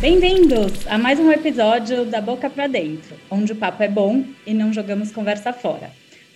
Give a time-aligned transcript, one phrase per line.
[0.00, 4.54] Bem-vindos a mais um episódio da Boca para Dentro, onde o papo é bom e
[4.54, 5.90] não jogamos conversa fora.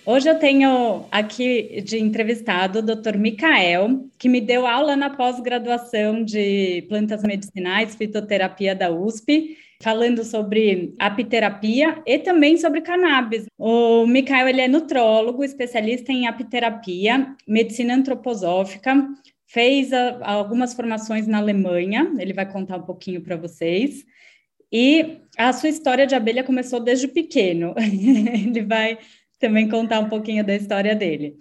[0.05, 3.17] Hoje eu tenho aqui de entrevistado o Dr.
[3.17, 10.93] Micael, que me deu aula na pós-graduação de plantas medicinais, fitoterapia da USP, falando sobre
[10.99, 13.47] apiterapia e também sobre cannabis.
[13.57, 19.07] O Micael ele é nutrólogo, especialista em apiterapia, medicina antroposófica,
[19.53, 24.03] fez a, algumas formações na Alemanha, ele vai contar um pouquinho para vocês.
[24.73, 27.75] E a sua história de abelha começou desde pequeno.
[27.77, 28.99] ele vai
[29.39, 31.37] também contar um pouquinho da história dele.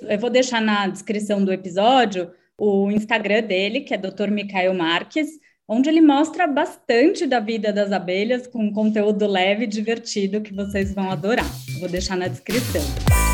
[0.00, 4.30] Eu vou deixar na descrição do episódio o Instagram dele, que é Dr.
[4.30, 5.28] Micael Marques,
[5.66, 10.94] onde ele mostra bastante da vida das abelhas com conteúdo leve e divertido que vocês
[10.94, 11.50] vão adorar.
[11.80, 13.25] Vou deixar na descrição.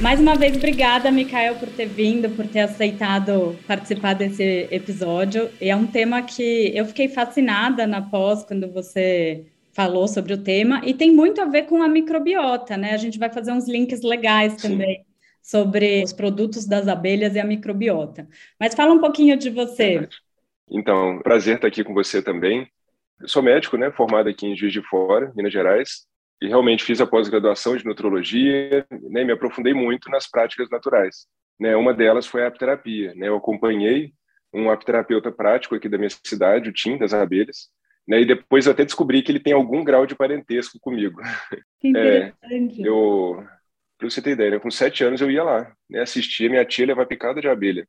[0.00, 5.50] Mais uma vez, obrigada, Micael, por ter vindo, por ter aceitado participar desse episódio.
[5.60, 10.42] E é um tema que eu fiquei fascinada na pós, quando você falou sobre o
[10.42, 12.94] tema, e tem muito a ver com a microbiota, né?
[12.94, 15.04] A gente vai fazer uns links legais também Sim.
[15.42, 18.26] sobre os produtos das abelhas e a microbiota.
[18.58, 20.08] Mas fala um pouquinho de você.
[20.70, 22.66] Então, prazer estar aqui com você também.
[23.20, 26.06] Eu sou médico, né, formado aqui em Juiz de Fora, Minas Gerais,
[26.40, 31.26] e realmente fiz a pós-graduação de nutrologia, né, me aprofundei muito nas práticas naturais.
[31.58, 33.14] Né, uma delas foi a apterapia.
[33.14, 34.12] Né, eu acompanhei
[34.52, 37.68] um apterapeuta prático aqui da minha cidade, o Tim das abelhas,
[38.08, 41.20] né, e depois eu até descobri que ele tem algum grau de parentesco comigo.
[41.78, 42.82] Que interessante.
[42.82, 43.44] É, eu,
[43.98, 46.86] para você ter ideia, né, com sete anos eu ia lá, né, assistia minha tia
[46.86, 47.86] levar picada de abelha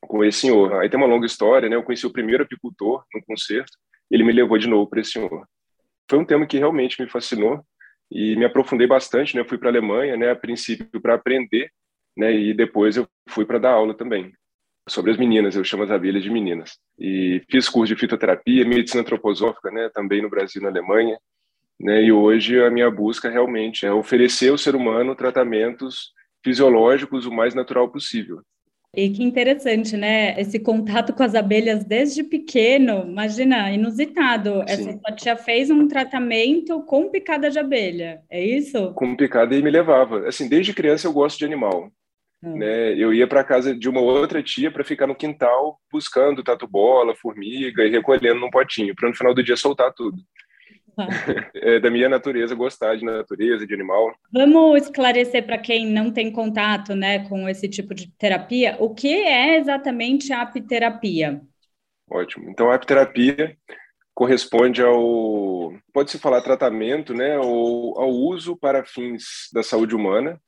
[0.00, 0.74] com esse senhor.
[0.74, 1.74] Aí tem uma longa história, né?
[1.74, 3.76] Eu conheci o primeiro apicultor num concerto,
[4.08, 5.44] ele me levou de novo para esse senhor
[6.08, 7.64] foi um tema que realmente me fascinou
[8.10, 9.42] e me aprofundei bastante, né?
[9.42, 11.70] Eu fui para a Alemanha, né, a princípio para aprender,
[12.16, 14.32] né, e depois eu fui para dar aula também
[14.88, 16.78] sobre as meninas, eu chamo as abelhas de meninas.
[16.98, 21.18] E fiz curso de fitoterapia, medicina antroposófica, né, também no Brasil e na Alemanha,
[21.78, 22.02] né?
[22.02, 27.54] E hoje a minha busca realmente é oferecer ao ser humano tratamentos fisiológicos o mais
[27.54, 28.40] natural possível.
[28.96, 30.40] E que interessante, né?
[30.40, 34.54] Esse contato com as abelhas desde pequeno, imagina, inusitado.
[34.54, 34.64] Sim.
[34.66, 38.92] Essa sua tia fez um tratamento com picada de abelha, é isso?
[38.94, 40.26] Com picada e me levava.
[40.26, 41.92] Assim, desde criança eu gosto de animal.
[42.42, 42.56] Hum.
[42.56, 42.94] Né?
[42.94, 47.84] Eu ia para casa de uma outra tia para ficar no quintal buscando tatu-bola, formiga
[47.84, 50.16] e recolhendo num potinho, para no final do dia soltar tudo.
[51.54, 54.12] É da minha natureza gostar de natureza, de animal.
[54.32, 59.14] Vamos esclarecer para quem não tem contato né, com esse tipo de terapia, o que
[59.14, 61.40] é exatamente a apiterapia?
[62.10, 62.48] Ótimo.
[62.50, 63.56] Então, a apiterapia
[64.14, 70.40] corresponde ao, pode-se falar tratamento, né, ou ao uso para fins da saúde humana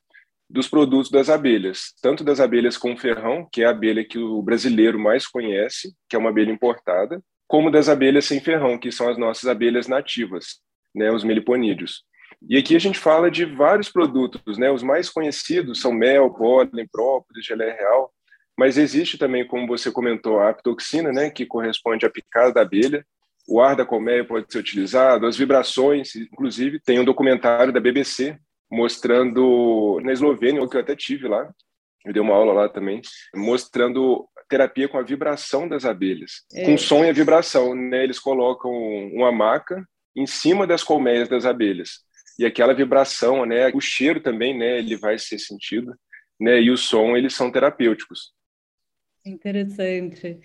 [0.49, 4.41] dos produtos das abelhas, tanto das abelhas com ferrão, que é a abelha que o
[4.41, 9.09] brasileiro mais conhece, que é uma abelha importada, como das abelhas sem ferrão, que são
[9.09, 10.61] as nossas abelhas nativas,
[10.95, 12.05] né, os meliponídeos.
[12.47, 14.71] E aqui a gente fala de vários produtos, né?
[14.71, 18.09] Os mais conhecidos são mel, pólen, própolis, geleia real,
[18.57, 23.05] mas existe também, como você comentou, a apitoxina, né, que corresponde à picada da abelha.
[23.45, 28.39] O ar da colmeia pode ser utilizado, as vibrações, inclusive tem um documentário da BBC
[28.71, 31.51] mostrando na Eslovênia, que eu até tive lá,
[32.05, 33.01] eu dei uma aula lá também,
[33.35, 36.65] mostrando terapia com a vibração das abelhas, é.
[36.65, 38.03] com som e a vibração, né?
[38.03, 38.69] Eles colocam
[39.13, 42.01] uma maca em cima das colmeias das abelhas
[42.37, 43.71] e aquela vibração, né?
[43.73, 44.79] O cheiro também, né?
[44.79, 45.95] Ele vai ser sentido,
[46.37, 46.61] né?
[46.61, 48.33] E o som, eles são terapêuticos.
[49.25, 50.37] Interessante.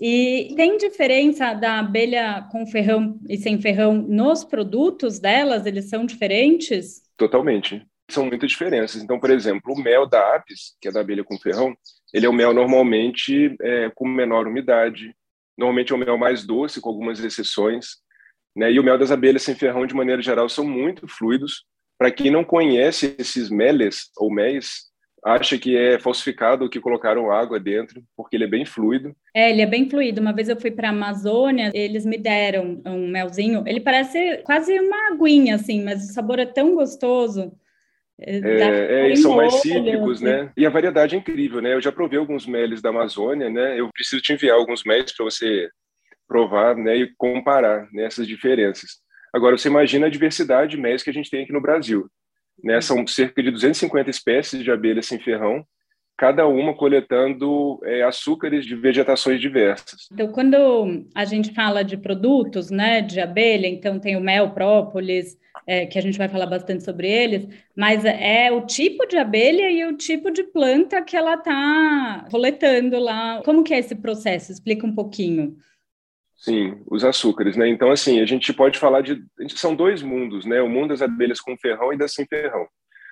[0.00, 5.66] E tem diferença da abelha com ferrão e sem ferrão nos produtos delas?
[5.66, 7.02] Eles são diferentes?
[7.16, 9.02] Totalmente são muitas diferenças.
[9.02, 11.74] Então, por exemplo, o mel da apis, que é da abelha com ferrão,
[12.12, 15.14] ele é o mel normalmente é, com menor umidade,
[15.56, 18.02] normalmente é o mel mais doce, com algumas exceções,
[18.54, 18.70] né?
[18.70, 21.64] E o mel das abelhas sem ferrão, de maneira geral, são muito fluidos.
[21.98, 24.92] Para quem não conhece esses meles ou méis,
[25.24, 29.14] acha que é falsificado ou que colocaram água dentro, porque ele é bem fluido.
[29.34, 30.20] É, ele é bem fluido.
[30.20, 33.62] Uma vez eu fui para a Amazônia, eles me deram um melzinho.
[33.66, 37.52] Ele parece quase uma aguinha, assim, mas o sabor é tão gostoso.
[38.20, 40.52] É, é, e são mais cítricos, né?
[40.56, 41.74] E a variedade é incrível, né?
[41.74, 43.78] Eu já provei alguns meles da Amazônia, né?
[43.78, 45.68] Eu preciso te enviar alguns meles para você
[46.28, 46.96] provar, né?
[46.96, 49.00] E comparar né, essas diferenças.
[49.32, 52.06] Agora, você imagina a diversidade de meles que a gente tem aqui no Brasil.
[52.62, 52.80] Né?
[52.80, 55.64] São cerca de 250 espécies de abelhas sem ferrão,
[56.16, 60.06] cada uma coletando é, açúcares de vegetações diversas.
[60.12, 65.36] Então, quando a gente fala de produtos, né, de abelha, então tem o mel, própolis,
[65.66, 69.70] é, que a gente vai falar bastante sobre eles, mas é o tipo de abelha
[69.70, 73.42] e o tipo de planta que ela está coletando lá.
[73.44, 74.52] Como que é esse processo?
[74.52, 75.56] Explica um pouquinho.
[76.36, 77.68] Sim, os açúcares, né?
[77.68, 79.22] Então, assim, a gente pode falar de.
[79.50, 80.60] São dois mundos, né?
[80.60, 82.66] O mundo das abelhas com ferrão e das sem ferrão.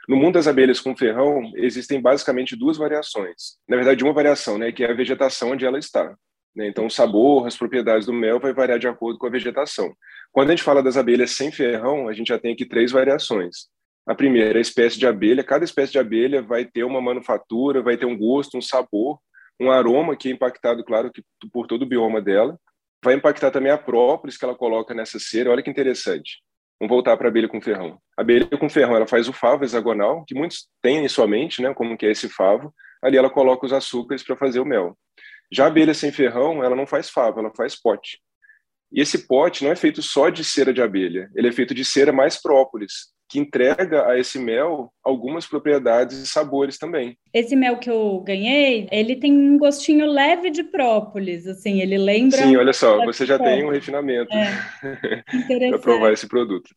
[0.08, 3.56] No mundo das abelhas com ferrão, existem basicamente duas variações.
[3.68, 4.72] Na verdade, uma variação, né?
[4.72, 6.12] Que é a vegetação onde ela está.
[6.54, 6.68] Né?
[6.68, 9.94] Então, o sabor, as propriedades do mel vai variar de acordo com a vegetação.
[10.32, 13.68] Quando a gente fala das abelhas sem ferrão, a gente já tem aqui três variações.
[14.06, 15.44] A primeira, a espécie de abelha.
[15.44, 19.18] Cada espécie de abelha vai ter uma manufatura, vai ter um gosto, um sabor,
[19.60, 21.10] um aroma que é impactado, claro,
[21.52, 22.58] por todo o bioma dela
[23.02, 25.50] vai impactar também a própolis que ela coloca nessa cera.
[25.50, 26.42] Olha que interessante.
[26.78, 27.98] Vamos voltar para a abelha com ferrão.
[28.16, 31.60] A abelha com ferrão, ela faz o favo hexagonal, que muitos têm em sua mente,
[31.60, 32.72] né, como que é esse favo.
[33.02, 34.96] Ali ela coloca os açúcares para fazer o mel.
[35.52, 38.18] Já a abelha sem ferrão, ela não faz favo, ela faz pote.
[38.92, 41.84] E esse pote não é feito só de cera de abelha, ele é feito de
[41.84, 47.16] cera mais própolis, que entrega a esse mel algumas propriedades e sabores também.
[47.32, 52.38] Esse mel que eu ganhei, ele tem um gostinho leve de própolis, assim, ele lembra.
[52.38, 55.22] Sim, olha só, você já tem um refinamento é.
[55.70, 56.74] para provar esse produto.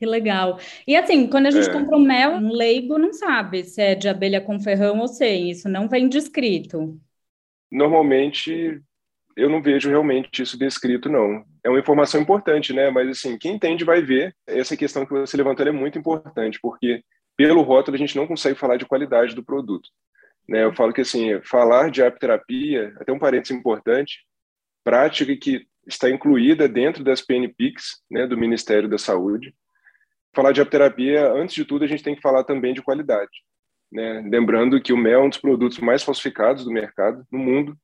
[0.00, 0.58] Que legal.
[0.86, 1.72] E assim, quando a gente é.
[1.72, 5.50] compra um mel, um leigo não sabe se é de abelha com ferrão ou sem,
[5.50, 7.00] isso não vem descrito.
[7.70, 8.80] Normalmente
[9.36, 11.44] eu não vejo realmente isso descrito, não.
[11.62, 12.90] É uma informação importante, né?
[12.90, 14.34] Mas, assim, quem entende vai ver.
[14.46, 17.04] Essa questão que você levantou é muito importante, porque
[17.36, 19.88] pelo rótulo a gente não consegue falar de qualidade do produto.
[20.48, 20.64] Né?
[20.64, 24.26] Eu falo que, assim, falar de apterapia, até um parênteses importante,
[24.82, 29.54] prática que está incluída dentro das PNPICs, né, do Ministério da Saúde.
[30.34, 33.30] Falar de apterapia, antes de tudo, a gente tem que falar também de qualidade.
[33.90, 34.22] Né?
[34.28, 37.76] Lembrando que o mel é um dos produtos mais falsificados do mercado no mundo,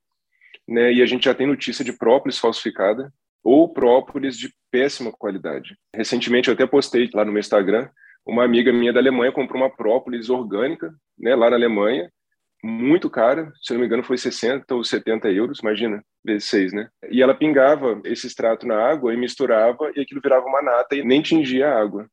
[0.67, 0.93] né?
[0.93, 3.13] E a gente já tem notícia de própolis falsificada
[3.43, 5.77] ou própolis de péssima qualidade.
[5.95, 7.89] Recentemente eu até postei lá no meu Instagram,
[8.27, 12.11] uma amiga minha da Alemanha comprou uma própolis orgânica, né, lá na Alemanha,
[12.63, 16.89] muito cara, se não me engano foi 60 ou 70 euros, imagina, vezes 6, né?
[17.11, 21.05] E ela pingava esse extrato na água e misturava e aquilo virava uma nata e
[21.05, 22.09] nem tingia a água.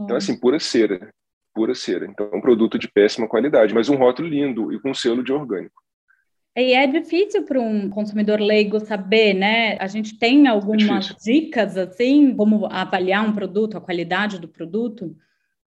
[0.00, 1.12] Então, assim, pura cera,
[1.58, 2.06] pura cera.
[2.06, 5.82] Então, um produto de péssima qualidade, mas um rótulo lindo e com selo de orgânico.
[6.56, 9.76] E é difícil para um consumidor leigo saber, né?
[9.80, 15.16] A gente tem algumas é dicas, assim, como avaliar um produto, a qualidade do produto?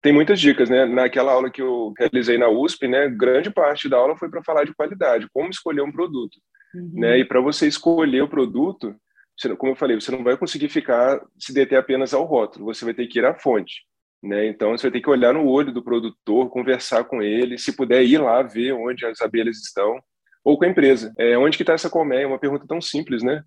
[0.03, 0.85] Tem muitas dicas, né?
[0.85, 3.09] Naquela aula que eu realizei na USP, né?
[3.09, 6.39] Grande parte da aula foi para falar de qualidade, como escolher um produto,
[6.75, 7.01] uhum.
[7.01, 7.19] né?
[7.19, 8.95] E para você escolher o produto,
[9.37, 12.85] você, como eu falei, você não vai conseguir ficar se deter apenas ao rótulo, você
[12.85, 13.89] vai ter que ir à fonte.
[14.23, 14.49] Né?
[14.49, 18.03] Então, você vai ter que olhar no olho do produtor, conversar com ele, se puder
[18.03, 20.01] ir lá ver onde as abelhas estão,
[20.45, 21.13] ou com a empresa.
[21.19, 22.27] É, onde que está essa colmeia?
[22.27, 23.43] Uma pergunta tão simples, né?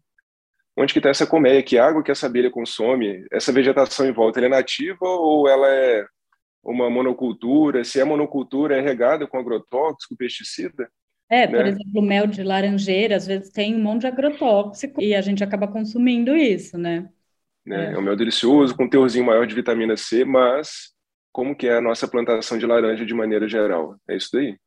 [0.77, 1.61] Onde que está essa colmeia?
[1.61, 3.25] Que água que essa abelha consome?
[3.31, 6.05] Essa vegetação em volta, ela é nativa ou ela é
[6.63, 7.83] uma monocultura?
[7.83, 10.89] Se é monocultura, é regada com agrotóxico, pesticida?
[11.29, 11.69] É, por né?
[11.69, 15.43] exemplo, o mel de laranjeira, às vezes tem um monte de agrotóxico e a gente
[15.43, 17.09] acaba consumindo isso, né?
[17.65, 17.91] Né?
[17.91, 17.93] É.
[17.93, 20.91] é um mel delicioso, com um teorzinho maior de vitamina C, mas
[21.31, 23.95] como que é a nossa plantação de laranja de maneira geral?
[24.07, 24.57] É isso daí.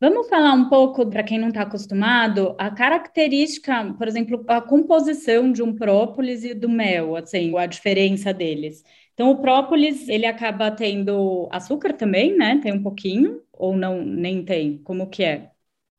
[0.00, 5.52] Vamos falar um pouco, para quem não está acostumado, a característica, por exemplo, a composição
[5.52, 8.82] de um própolis e do mel, assim, a diferença deles.
[9.12, 12.58] Então, o própolis, ele acaba tendo açúcar também, né?
[12.62, 14.78] Tem um pouquinho, ou não, nem tem?
[14.78, 15.49] Como que é?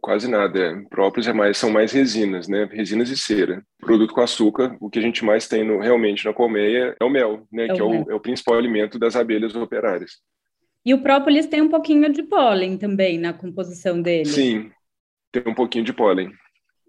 [0.02, 0.82] Quase nada, é.
[0.90, 2.68] Própolis é mais, são mais resinas, né?
[2.72, 3.64] Resinas e cera.
[3.80, 7.10] Produto com açúcar, o que a gente mais tem no, realmente na colmeia é o
[7.10, 7.66] mel, né?
[7.66, 10.14] É que é, o, é o principal alimento das abelhas operárias.
[10.84, 14.26] E o própolis tem um pouquinho de pólen também na composição dele.
[14.26, 14.72] Sim,
[15.32, 16.32] tem um pouquinho de pólen.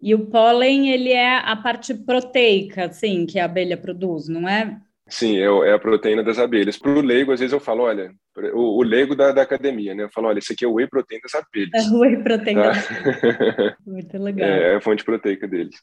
[0.00, 4.80] E o pólen, ele é a parte proteica, assim, que a abelha produz, não é?
[5.08, 6.78] Sim, é, é a proteína das abelhas.
[6.78, 8.12] Para o leigo, às vezes eu falo, olha,
[8.54, 10.04] o, o leigo da, da, academia, né?
[10.04, 11.86] Eu falo, olha, isso aqui é o whey protein das abelhas.
[11.86, 12.62] É o whey protein tá?
[12.62, 13.74] das abelhas.
[13.86, 14.48] Muito legal.
[14.48, 15.76] É, é a fonte proteica deles.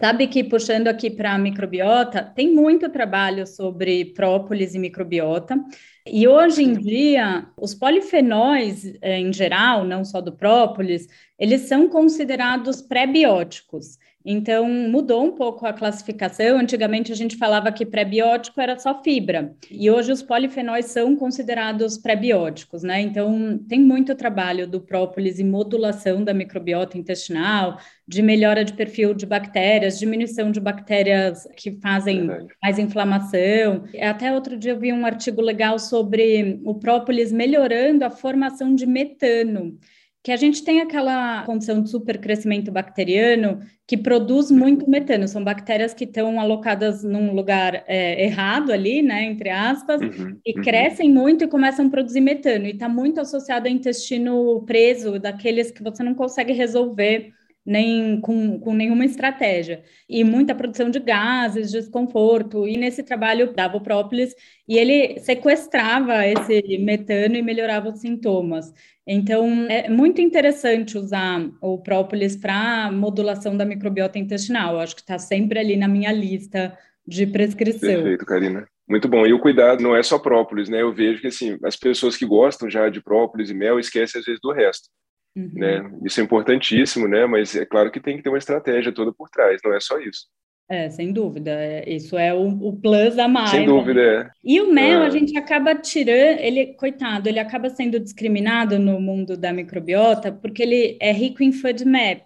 [0.00, 5.56] Sabe que, puxando aqui para a microbiota, tem muito trabalho sobre própolis e microbiota.
[6.04, 11.06] E hoje em dia, os polifenóis, eh, em geral, não só do própolis,
[11.38, 13.96] eles são considerados pré-bióticos.
[14.24, 16.58] Então, mudou um pouco a classificação.
[16.58, 21.98] Antigamente, a gente falava que pré-biótico era só fibra, e hoje os polifenóis são considerados
[21.98, 23.02] pré-bióticos, né?
[23.02, 29.14] Então, tem muito trabalho do própolis em modulação da microbiota intestinal, de melhora de perfil
[29.14, 32.54] de bactérias, diminuição de bactérias que fazem Verdade.
[32.62, 33.84] mais inflamação.
[34.00, 38.86] Até outro dia eu vi um artigo legal sobre o própolis melhorando a formação de
[38.86, 39.78] metano
[40.24, 45.28] que a gente tem aquela condição de supercrescimento bacteriano que produz muito metano.
[45.28, 50.56] São bactérias que estão alocadas num lugar é, errado ali, né, entre aspas, uhum, e
[50.56, 50.64] uhum.
[50.64, 52.64] crescem muito e começam a produzir metano.
[52.64, 57.30] E está muito associado ao intestino preso, daqueles que você não consegue resolver
[57.64, 59.82] nem com, com nenhuma estratégia.
[60.08, 62.68] E muita produção de gases, desconforto.
[62.68, 64.34] E nesse trabalho dava o própolis
[64.68, 68.72] e ele sequestrava esse metano e melhorava os sintomas.
[69.06, 74.74] Então, é muito interessante usar o própolis para modulação da microbiota intestinal.
[74.74, 77.80] Eu acho que está sempre ali na minha lista de prescrição.
[77.80, 78.66] Perfeito, Karina.
[78.88, 79.26] Muito bom.
[79.26, 80.82] E o cuidado não é só própolis, né?
[80.82, 84.24] Eu vejo que assim, as pessoas que gostam já de própolis e mel esquecem às
[84.24, 84.88] vezes do resto.
[85.36, 85.50] Uhum.
[85.54, 85.90] Né?
[86.04, 87.26] Isso é importantíssimo, né?
[87.26, 89.98] Mas é claro que tem que ter uma estratégia toda por trás, não é só
[89.98, 90.26] isso.
[90.68, 91.50] É, sem dúvida.
[91.50, 93.50] É, isso é o, o plus a mais.
[93.50, 93.66] Sem né?
[93.66, 94.30] dúvida, é.
[94.42, 99.36] E o mel, a gente acaba tirando, ele, coitado, ele acaba sendo discriminado no mundo
[99.36, 102.22] da microbiota porque ele é rico em FODMAP,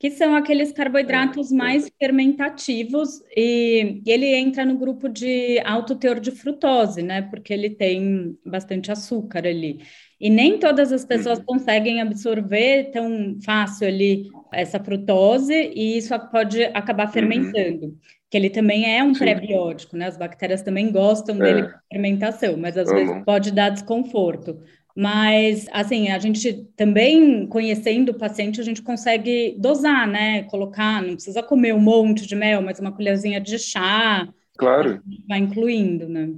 [0.00, 5.94] que são aqueles carboidratos é, mais fermentativos e, e ele entra no grupo de alto
[5.94, 7.22] teor de frutose, né?
[7.22, 9.78] Porque ele tem bastante açúcar ali.
[10.18, 11.44] E nem todas as pessoas uhum.
[11.44, 17.12] conseguem absorver tão fácil ali essa frutose, e isso pode acabar uhum.
[17.12, 17.86] fermentando.
[17.86, 17.96] Uhum.
[18.30, 20.06] Que ele também é um pré-biótico, né?
[20.06, 21.38] As bactérias também gostam é.
[21.38, 22.94] dele para fermentação, mas às uhum.
[22.94, 24.58] vezes pode dar desconforto.
[24.96, 30.44] Mas, assim, a gente também, conhecendo o paciente, a gente consegue dosar, né?
[30.44, 34.26] Colocar, não precisa comer um monte de mel, mas uma colherzinha de chá.
[34.56, 35.02] Claro.
[35.28, 36.30] Vai incluindo, né?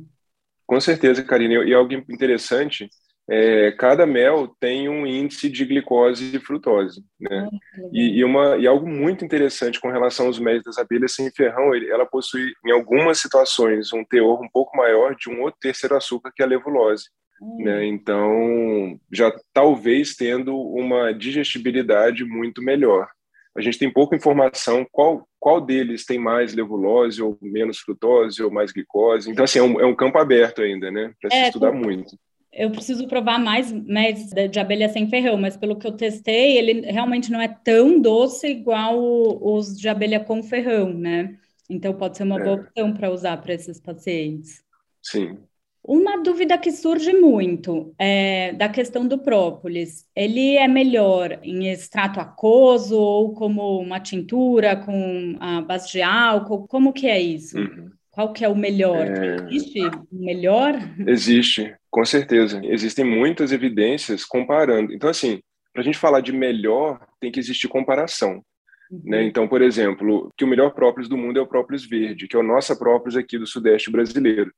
[0.67, 1.55] Com certeza, Karine.
[1.67, 2.91] E algo interessante
[3.31, 7.47] é, cada mel tem um índice de glicose e frutose, né?
[7.93, 11.75] E, e, uma, e algo muito interessante com relação aos méis das abelhas sem ferrão,
[11.75, 15.95] ele, ela possui, em algumas situações, um teor um pouco maior de um outro terceiro
[15.95, 17.05] açúcar, que é a levulose.
[17.43, 17.65] Hum.
[17.65, 17.87] Né?
[17.87, 23.09] Então, já talvez tendo uma digestibilidade muito melhor.
[23.55, 28.51] A gente tem pouca informação qual, qual deles tem mais levulose ou menos frutose ou
[28.51, 29.31] mais glicose.
[29.31, 31.13] Então, assim, é um, é um campo aberto ainda, né?
[31.21, 32.17] Para se é, estudar muito
[32.59, 36.91] eu preciso provar mais médios de abelha sem ferrão, mas pelo que eu testei, ele
[36.91, 41.39] realmente não é tão doce igual os de abelha com ferrão, né?
[41.71, 42.43] Então pode ser uma é.
[42.43, 44.65] boa opção para usar para esses pacientes.
[45.01, 45.39] Sim.
[45.85, 50.05] Uma dúvida que surge muito é da questão do própolis.
[50.15, 56.67] Ele é melhor em extrato aquoso ou como uma tintura com a base de álcool?
[56.67, 57.57] Como que é isso?
[57.57, 57.91] Uhum.
[58.19, 59.07] Qual que é o melhor?
[59.07, 59.37] É...
[59.49, 60.75] Existe melhor?
[61.07, 62.61] Existe, com certeza.
[62.65, 64.93] Existem muitas evidências comparando.
[64.93, 65.41] Então, assim,
[65.73, 68.43] para a gente falar de melhor, tem que existir comparação.
[68.91, 69.03] Uhum.
[69.05, 69.23] Né?
[69.23, 72.41] Então, por exemplo, que o melhor própolis do mundo é o própolis verde, que é
[72.41, 74.53] o nosso própolis aqui do sudeste brasileiro,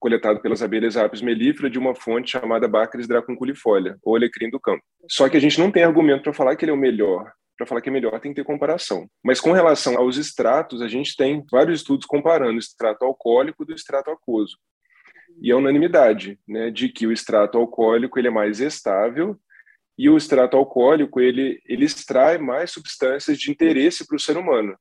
[0.00, 4.82] coletado pelas abelhas apis mellifera de uma fonte chamada Bacris dracunculifolia, ou alecrim do campo.
[5.06, 7.66] Só que a gente não tem argumento para falar que ele é o melhor, para
[7.66, 9.08] falar que é melhor tem que ter comparação.
[9.22, 13.74] Mas com relação aos extratos, a gente tem vários estudos comparando o extrato alcoólico do
[13.74, 14.56] extrato aquoso.
[15.40, 19.38] E é unanimidade, né, de que o extrato alcoólico ele é mais estável
[19.96, 24.76] e o extrato alcoólico ele ele extrai mais substâncias de interesse para o ser humano,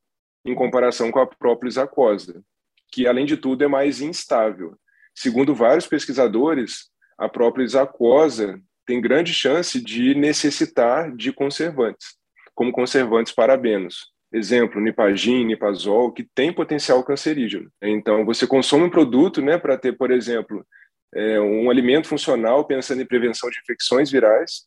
[0.45, 2.43] em comparação com a própria aquosa,
[2.91, 4.77] que além de tudo é mais instável.
[5.13, 12.20] Segundo vários pesquisadores, a própria aquosa tem grande chance de necessitar de conservantes
[12.61, 14.11] como conservantes parabenos.
[14.31, 17.71] Exemplo, nipagin, nipazol, que tem potencial cancerígeno.
[17.81, 20.63] Então, você consome um produto né, para ter, por exemplo,
[21.11, 24.63] é, um alimento funcional pensando em prevenção de infecções virais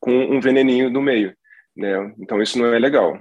[0.00, 1.36] com um veneninho no meio.
[1.76, 1.92] Né?
[2.18, 3.20] Então, isso não é legal.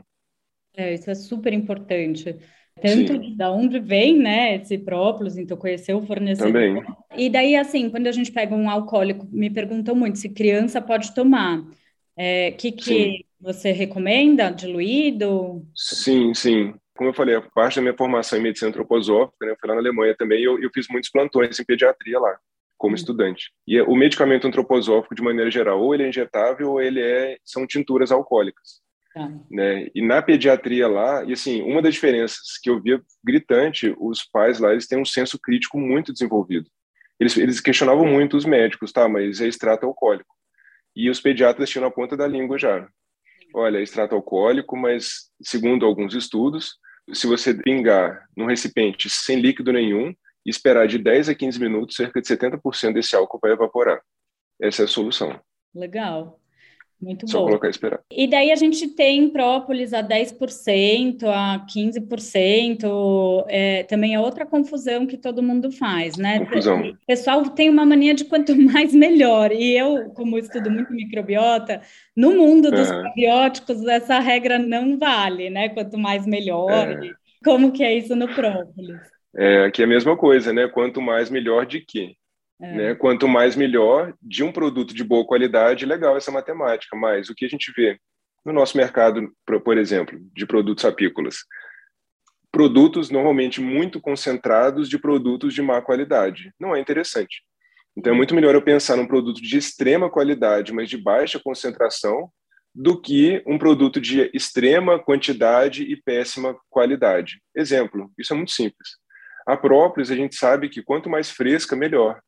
[0.78, 2.38] É, isso é super importante.
[2.82, 3.36] Tanto Sim.
[3.36, 6.54] da onde vem, né, esse própolis, então conhecer o fornecedor.
[6.54, 6.82] Também.
[7.18, 11.14] E daí, assim, quando a gente pega um alcoólico, me perguntam muito se criança pode
[11.14, 11.62] tomar.
[12.16, 15.66] É, que que você recomenda diluído?
[15.76, 16.74] Sim, sim.
[16.96, 19.76] Como eu falei, a parte da minha formação em medicina antroposófica, né, eu fui lá
[19.76, 22.38] na Alemanha também, eu, eu fiz muitos plantões em pediatria lá,
[22.78, 22.96] como hum.
[22.96, 23.52] estudante.
[23.66, 27.66] E o medicamento antroposófico, de maneira geral, ou ele é injetável ou ele é são
[27.66, 28.82] tinturas alcoólicas.
[29.14, 29.32] Tá.
[29.50, 29.88] Né?
[29.96, 34.60] E na pediatria lá, e assim, uma das diferenças que eu via gritante, os pais
[34.60, 36.70] lá, eles têm um senso crítico muito desenvolvido.
[37.20, 40.34] Eles, eles questionavam muito os médicos, tá, mas é extrato alcoólico.
[40.96, 42.88] E os pediatras tinham na ponta da língua já.
[43.54, 46.76] Olha, é extrato alcoólico, mas segundo alguns estudos,
[47.14, 50.14] se você pingar num recipiente sem líquido nenhum
[50.46, 54.02] e esperar de 10 a 15 minutos, cerca de 70% desse álcool vai evaporar.
[54.62, 55.40] Essa é a solução.
[55.74, 56.39] Legal.
[57.02, 57.46] Muito Só bom.
[57.46, 58.02] colocar e esperar.
[58.12, 65.08] E daí a gente tem própolis a 10%, a 15%, é, também é outra confusão
[65.08, 66.40] que todo mundo faz, né?
[66.40, 66.82] Confusão.
[66.82, 69.52] O pessoal tem uma mania de quanto mais melhor.
[69.54, 71.82] E eu, como estudo muito microbiota,
[72.16, 73.02] no mundo dos é.
[73.02, 75.70] probióticos, essa regra não vale, né?
[75.70, 76.70] Quanto mais melhor.
[76.72, 77.00] É.
[77.44, 79.00] Como que é isso no própolis?
[79.38, 80.68] É, aqui é a mesma coisa, né?
[80.68, 82.16] Quanto mais melhor de quê?
[82.62, 82.74] É.
[82.74, 82.96] Né?
[82.96, 86.96] Quanto mais melhor, de um produto de boa qualidade, legal essa matemática.
[86.96, 87.98] Mas o que a gente vê
[88.46, 89.32] no nosso mercado,
[89.64, 91.38] por exemplo, de produtos apícolas?
[92.52, 96.52] Produtos normalmente muito concentrados de produtos de má qualidade.
[96.60, 97.44] Não é interessante.
[97.96, 102.32] Então é muito melhor eu pensar num produto de extrema qualidade, mas de baixa concentração,
[102.74, 107.42] do que um produto de extrema quantidade e péssima qualidade.
[107.56, 108.90] Exemplo, isso é muito simples.
[109.48, 112.22] A própolis, a gente sabe que quanto mais fresca, melhor.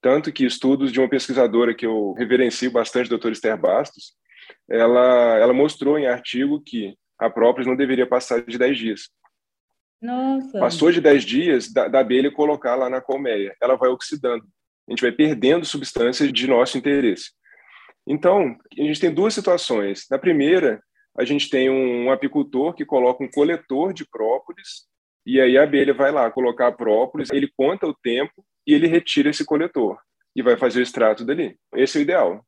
[0.00, 4.14] Tanto que estudos de uma pesquisadora que eu reverencio bastante, doutora Esther Bastos,
[4.68, 9.08] ela, ela mostrou em artigo que a própolis não deveria passar de 10 dias.
[10.00, 10.58] Nossa.
[10.60, 13.56] Passou de 10 dias da, da abelha colocar lá na colmeia.
[13.60, 14.44] Ela vai oxidando.
[14.88, 17.32] A gente vai perdendo substâncias de nosso interesse.
[18.06, 20.06] Então, a gente tem duas situações.
[20.08, 20.80] Na primeira,
[21.18, 24.88] a gente tem um apicultor que coloca um coletor de própolis
[25.28, 28.86] e aí a abelha vai lá colocar a própolis, ele conta o tempo e ele
[28.86, 29.98] retira esse coletor
[30.36, 31.58] e vai fazer o extrato dali.
[31.74, 32.46] Esse é o ideal.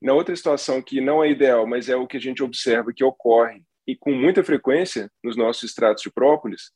[0.00, 3.04] Na outra situação que não é ideal, mas é o que a gente observa que
[3.04, 6.72] ocorre e com muita frequência nos nossos extratos de própolis,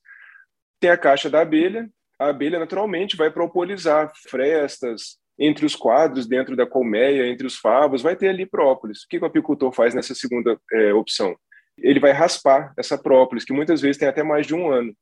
[0.79, 1.89] tem a caixa da abelha.
[2.19, 8.03] A abelha naturalmente vai propolizar frestas, entre os quadros, dentro da colmeia, entre os favos,
[8.03, 9.05] vai ter ali própolis.
[9.05, 11.35] O que o apicultor faz nessa segunda é, opção?
[11.79, 14.95] Ele vai raspar essa própolis, que muitas vezes tem até mais de um ano.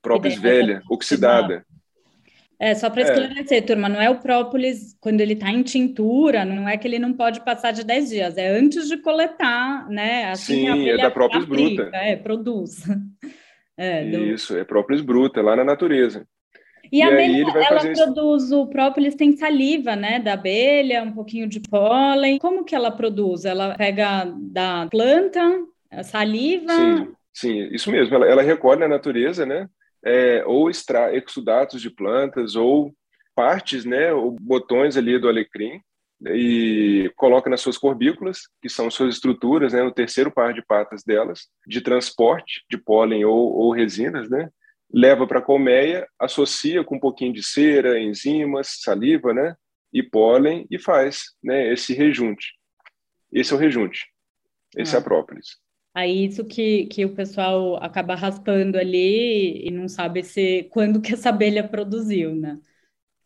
[0.00, 1.66] Própolis velha, oxidada.
[2.58, 3.04] É, só para é.
[3.04, 3.60] esclarecer, é.
[3.60, 7.12] turma, não é o própolis quando ele está em tintura, não é que ele não
[7.12, 10.30] pode passar de 10 dias, é antes de coletar, né?
[10.30, 11.90] Assim Sim, é da própolis bruta.
[11.92, 12.82] É, produz.
[13.78, 14.24] É, do...
[14.24, 16.26] Isso, é própolis bruta, lá na natureza.
[16.90, 18.58] E, e a abelha, ela produz isso.
[18.58, 22.38] o própolis, tem saliva, né, da abelha, um pouquinho de pólen.
[22.38, 23.44] Como que ela produz?
[23.44, 25.42] Ela pega da planta,
[25.90, 26.72] a saliva?
[26.72, 28.14] Sim, sim, isso mesmo.
[28.14, 29.68] Ela, ela recolhe na natureza, né,
[30.04, 32.92] é, ou extrai exudatos de plantas, ou
[33.34, 35.80] partes, né, ou botões ali do alecrim,
[36.28, 41.02] e coloca nas suas corbículas, que são suas estruturas, né, no terceiro par de patas
[41.04, 44.48] delas, de transporte de pólen ou, ou resinas, né,
[44.92, 49.54] leva para a colmeia, associa com um pouquinho de cera, enzimas, saliva, né?
[49.92, 51.72] E pólen e faz, né?
[51.72, 52.54] Esse rejunte.
[53.32, 54.06] Esse é o rejunte.
[54.76, 54.98] Esse ah.
[54.98, 55.58] é a própolis.
[55.96, 61.14] Aí isso que, que o pessoal acaba raspando ali e não sabe se quando que
[61.14, 62.60] essa abelha produziu, né?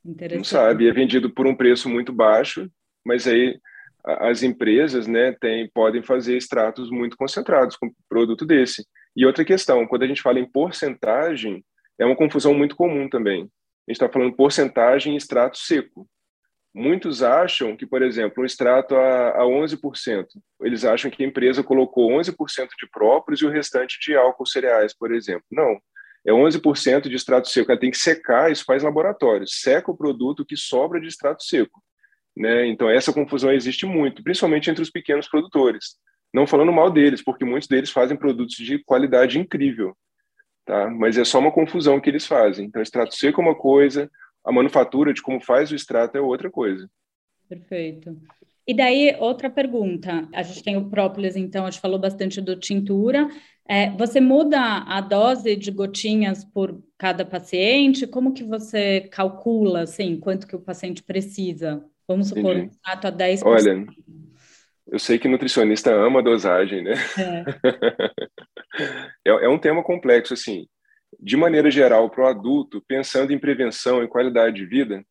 [0.04, 2.70] Não sabe, é vendido por um preço muito baixo,
[3.04, 3.58] mas aí
[4.04, 8.86] as empresas, né, tem, podem fazer extratos muito concentrados com produto desse.
[9.16, 11.64] E outra questão, quando a gente fala em porcentagem,
[11.98, 13.42] é uma confusão muito comum também.
[13.42, 16.08] A gente está falando porcentagem em extrato seco.
[16.72, 20.26] Muitos acham que, por exemplo, um extrato a, a 11%,
[20.62, 24.94] eles acham que a empresa colocou 11% de próprios e o restante de álcool cereais,
[24.94, 25.44] por exemplo.
[25.50, 25.80] Não,
[26.24, 27.70] é 11% de extrato seco.
[27.70, 29.46] Ela tem que secar, isso faz laboratório.
[29.48, 31.82] Seca o produto que sobra de extrato seco.
[32.36, 32.66] Né?
[32.66, 35.96] Então, essa confusão existe muito, principalmente entre os pequenos produtores.
[36.32, 39.96] Não falando mal deles, porque muitos deles fazem produtos de qualidade incrível,
[40.64, 40.88] tá?
[40.88, 42.66] Mas é só uma confusão que eles fazem.
[42.66, 44.08] Então, extrato seco é uma coisa,
[44.44, 46.88] a manufatura de como faz o extrato é outra coisa.
[47.48, 48.16] Perfeito.
[48.66, 50.28] E daí, outra pergunta.
[50.32, 53.28] A gente tem o própolis, então, a gente falou bastante do tintura.
[53.68, 58.06] É, você muda a dose de gotinhas por cada paciente?
[58.06, 61.84] Como que você calcula, assim, quanto que o paciente precisa?
[62.06, 62.60] Vamos supor, Entendi.
[62.60, 63.42] um extrato a 10%.
[63.44, 63.86] Olha,
[64.86, 66.94] eu sei que nutricionista ama a dosagem, né?
[67.18, 67.44] É.
[69.30, 70.66] é, é um tema complexo, assim.
[71.18, 75.04] De maneira geral, para o adulto, pensando em prevenção e qualidade de vida,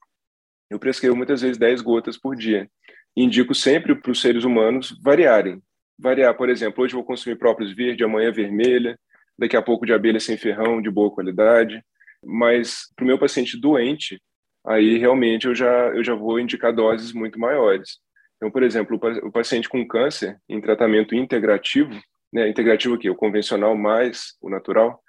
[0.69, 2.69] eu prescrevo muitas vezes 10 gotas por dia.
[3.15, 5.62] Indico sempre para os seres humanos variarem.
[5.97, 8.97] Variar, por exemplo, hoje vou consumir próprios verde, amanhã vermelha,
[9.38, 11.83] daqui a pouco de abelha sem ferrão, de boa qualidade.
[12.23, 14.21] Mas para o meu paciente doente,
[14.65, 17.97] aí realmente eu já, eu já vou indicar doses muito maiores.
[18.38, 21.91] Então, por exemplo, o paciente com câncer em tratamento integrativo,
[22.31, 25.01] né, integrativo aqui, o convencional mais o natural,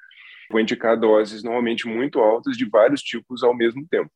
[0.50, 4.10] vou indicar doses normalmente muito altas de vários tipos ao mesmo tempo.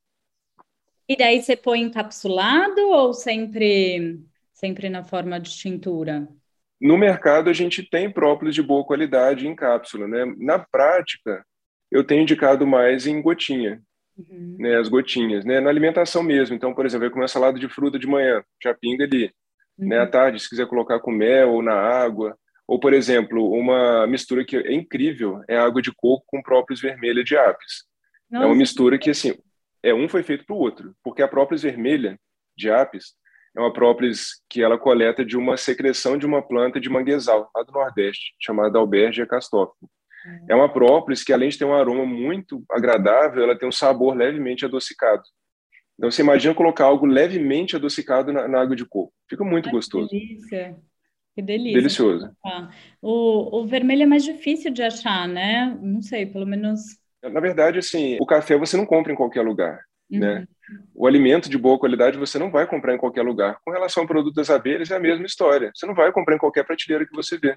[1.09, 4.21] E daí você põe encapsulado ou sempre
[4.53, 6.27] sempre na forma de tintura?
[6.81, 10.25] No mercado a gente tem própolis de boa qualidade em cápsula, né?
[10.39, 11.45] Na prática,
[11.91, 13.81] eu tenho indicado mais em gotinha,
[14.17, 14.57] uhum.
[14.59, 16.55] né, as gotinhas, né, na alimentação mesmo.
[16.57, 19.31] Então, por exemplo, eu comer salada de fruta de manhã, já pinga ali.
[19.79, 19.89] Uhum.
[19.89, 22.37] Né, à tarde, se quiser colocar com mel ou na água.
[22.67, 27.23] Ou, por exemplo, uma mistura que é incrível é água de coco com própolis vermelha
[27.23, 27.85] de apis.
[28.31, 28.45] Nossa.
[28.45, 29.35] É uma mistura que, assim,
[29.83, 32.19] é um foi feito para o outro, porque a própolis vermelha
[32.57, 33.15] de apis
[33.57, 37.63] é uma própolis que ela coleta de uma secreção de uma planta de manguezal, lá
[37.63, 39.89] do Nordeste, chamada Albergia castófila.
[40.27, 40.47] Uhum.
[40.49, 44.17] É uma própolis que, além de ter um aroma muito agradável, ela tem um sabor
[44.17, 45.23] levemente adocicado.
[45.97, 49.13] Então, você imagina colocar algo levemente adocicado na, na água de coco.
[49.29, 50.09] Fica muito Ai, gostoso.
[50.09, 50.77] Delícia.
[51.35, 51.81] Que delícia.
[51.81, 52.31] Delicioso.
[53.03, 55.77] O, o vermelho é mais difícil de achar, né?
[55.83, 56.81] Não sei, pelo menos.
[57.23, 60.21] Na verdade, assim, o café você não compra em qualquer lugar, uhum.
[60.21, 60.47] né?
[60.95, 63.59] O alimento de boa qualidade você não vai comprar em qualquer lugar.
[63.65, 65.71] Com relação ao produto das abelhas, é a mesma história.
[65.75, 67.57] Você não vai comprar em qualquer prateleira que você vê.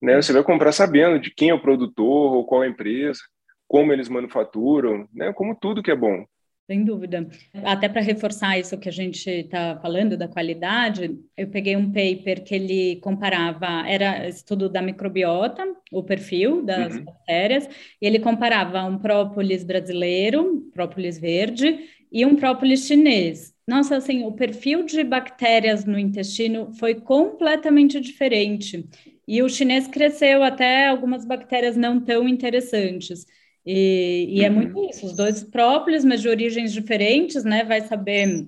[0.00, 0.20] Né?
[0.20, 3.20] Você vai comprar sabendo de quem é o produtor ou qual é a empresa,
[3.66, 5.32] como eles manufaturam, né?
[5.32, 6.24] como tudo que é bom.
[6.68, 7.28] Sem dúvida.
[7.62, 12.42] Até para reforçar isso que a gente está falando da qualidade, eu peguei um paper
[12.42, 17.04] que ele comparava, era estudo da microbiota, o perfil das uhum.
[17.04, 17.68] bactérias,
[18.02, 23.54] e ele comparava um própolis brasileiro, própolis verde, e um própolis chinês.
[23.68, 28.88] Nossa, assim, o perfil de bactérias no intestino foi completamente diferente.
[29.26, 33.26] E o chinês cresceu até algumas bactérias não tão interessantes.
[33.66, 34.88] E, e é muito uhum.
[34.88, 37.64] isso, os dois própolis, mas de origens diferentes, né?
[37.64, 38.46] Vai saber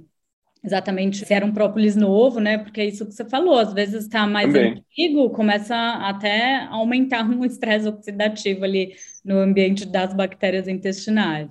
[0.65, 2.59] exatamente se era um própolis novo, né?
[2.59, 4.73] Porque é isso que você falou, às vezes está mais Também.
[4.79, 11.49] antigo, começa até a aumentar um estresse oxidativo ali no ambiente das bactérias intestinais.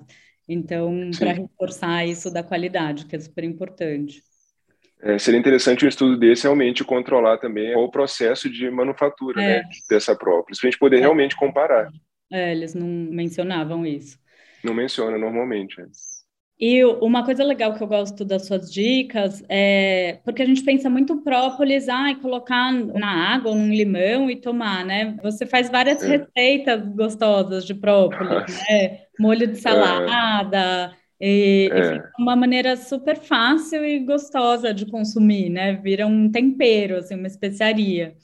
[0.48, 4.22] Então, para reforçar isso da qualidade, que é super importante.
[5.00, 9.58] É, seria interessante um estudo desse realmente controlar também o processo de manufatura é.
[9.58, 11.00] né, dessa própolis, para a gente poder é.
[11.00, 11.88] realmente comparar.
[12.30, 14.18] É, eles não mencionavam isso.
[14.62, 15.80] Não menciona normalmente.
[15.80, 15.86] É.
[16.60, 20.90] E uma coisa legal que eu gosto das suas dicas é porque a gente pensa
[20.90, 25.16] muito própolis, ah, colocar na água num limão e tomar, né?
[25.22, 26.16] Você faz várias é.
[26.16, 29.02] receitas gostosas de própolis, né?
[29.20, 31.28] Molho de salada, é.
[31.28, 31.96] e, é.
[31.96, 35.74] e uma maneira super fácil e gostosa de consumir, né?
[35.76, 38.16] Vira um tempero, assim, uma especiaria.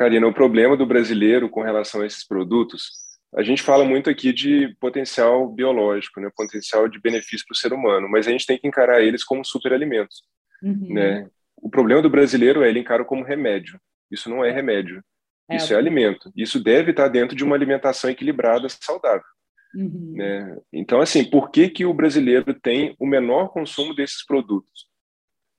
[0.00, 2.90] Karina, o problema do brasileiro com relação a esses produtos,
[3.34, 7.74] a gente fala muito aqui de potencial biológico, né, potencial de benefício para o ser
[7.74, 10.22] humano, mas a gente tem que encarar eles como superalimentos,
[10.62, 10.94] uhum.
[10.94, 11.28] né?
[11.54, 13.78] O problema do brasileiro é ele encara como remédio.
[14.10, 15.04] Isso não é remédio.
[15.50, 16.32] É, isso é alimento.
[16.34, 19.28] Isso deve estar dentro de uma alimentação equilibrada, saudável.
[19.74, 20.14] Uhum.
[20.16, 20.56] Né?
[20.72, 24.88] Então, assim, por que, que o brasileiro tem o menor consumo desses produtos?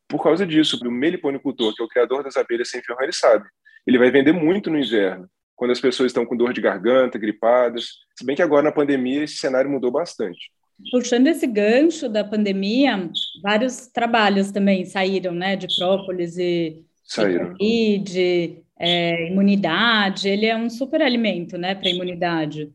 [0.10, 3.48] Por causa disso, o meliponicultor, que é o criador das abelhas sem ferro, ele sabe
[3.86, 8.00] ele vai vender muito no inverno, quando as pessoas estão com dor de garganta, gripadas.
[8.16, 10.52] Se bem que agora na pandemia esse cenário mudou bastante.
[10.92, 13.10] Puxando esse gancho da pandemia,
[13.44, 17.54] vários trabalhos também saíram, né, de própolis e saíram.
[17.54, 20.28] de é, imunidade.
[20.28, 22.72] Ele é um super alimento, né, para imunidade.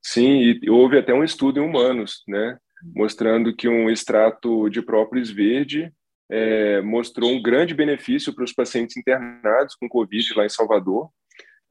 [0.00, 2.56] Sim, e houve até um estudo em humanos, né,
[2.94, 5.92] mostrando que um extrato de própolis verde
[6.30, 11.08] é, mostrou um grande benefício para os pacientes internados com Covid lá em Salvador,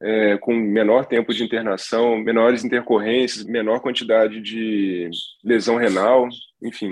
[0.01, 5.09] é, com menor tempo de internação, menores intercorrências, menor quantidade de
[5.43, 6.27] lesão renal,
[6.61, 6.91] enfim.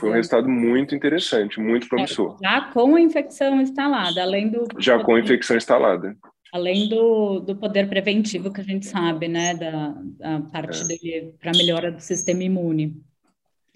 [0.00, 2.38] Foi um resultado muito interessante, muito promissor.
[2.42, 4.66] É, já com a infecção instalada, além do.
[4.78, 6.16] Já com a infecção instalada.
[6.52, 10.86] Além do, do poder preventivo que a gente sabe, né, da, da parte é.
[10.86, 12.96] dele para melhora do sistema imune.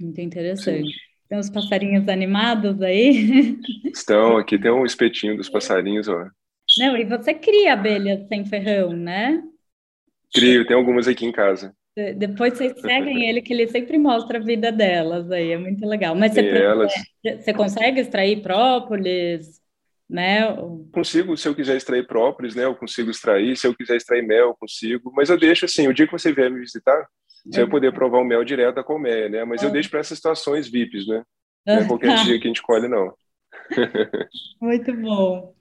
[0.00, 0.88] Muito interessante.
[0.88, 1.09] Sim.
[1.30, 3.56] Tem os passarinhos animados aí?
[3.86, 6.26] Estão, aqui tem um espetinho dos passarinhos, ó.
[6.76, 9.40] Não, e você cria abelhas sem ferrão, né?
[10.34, 11.72] Crio, tem algumas aqui em casa.
[12.16, 16.16] Depois vocês seguem ele, que ele sempre mostra a vida delas aí, é muito legal.
[16.16, 16.92] Mas você, elas...
[17.22, 19.60] você consegue extrair própolis,
[20.08, 20.40] né?
[20.92, 22.64] Consigo, se eu quiser extrair própolis, né?
[22.64, 25.12] Eu consigo extrair, se eu quiser extrair mel, eu consigo.
[25.14, 27.06] Mas eu deixo assim, o dia que você vier me visitar,
[27.44, 29.44] você vai poder provar o mel direto da colmeia, né?
[29.44, 31.22] Mas eu deixo para essas situações VIPs, né?
[31.66, 33.12] Não é qualquer dia que a gente colhe, não.
[34.60, 35.54] Muito bom.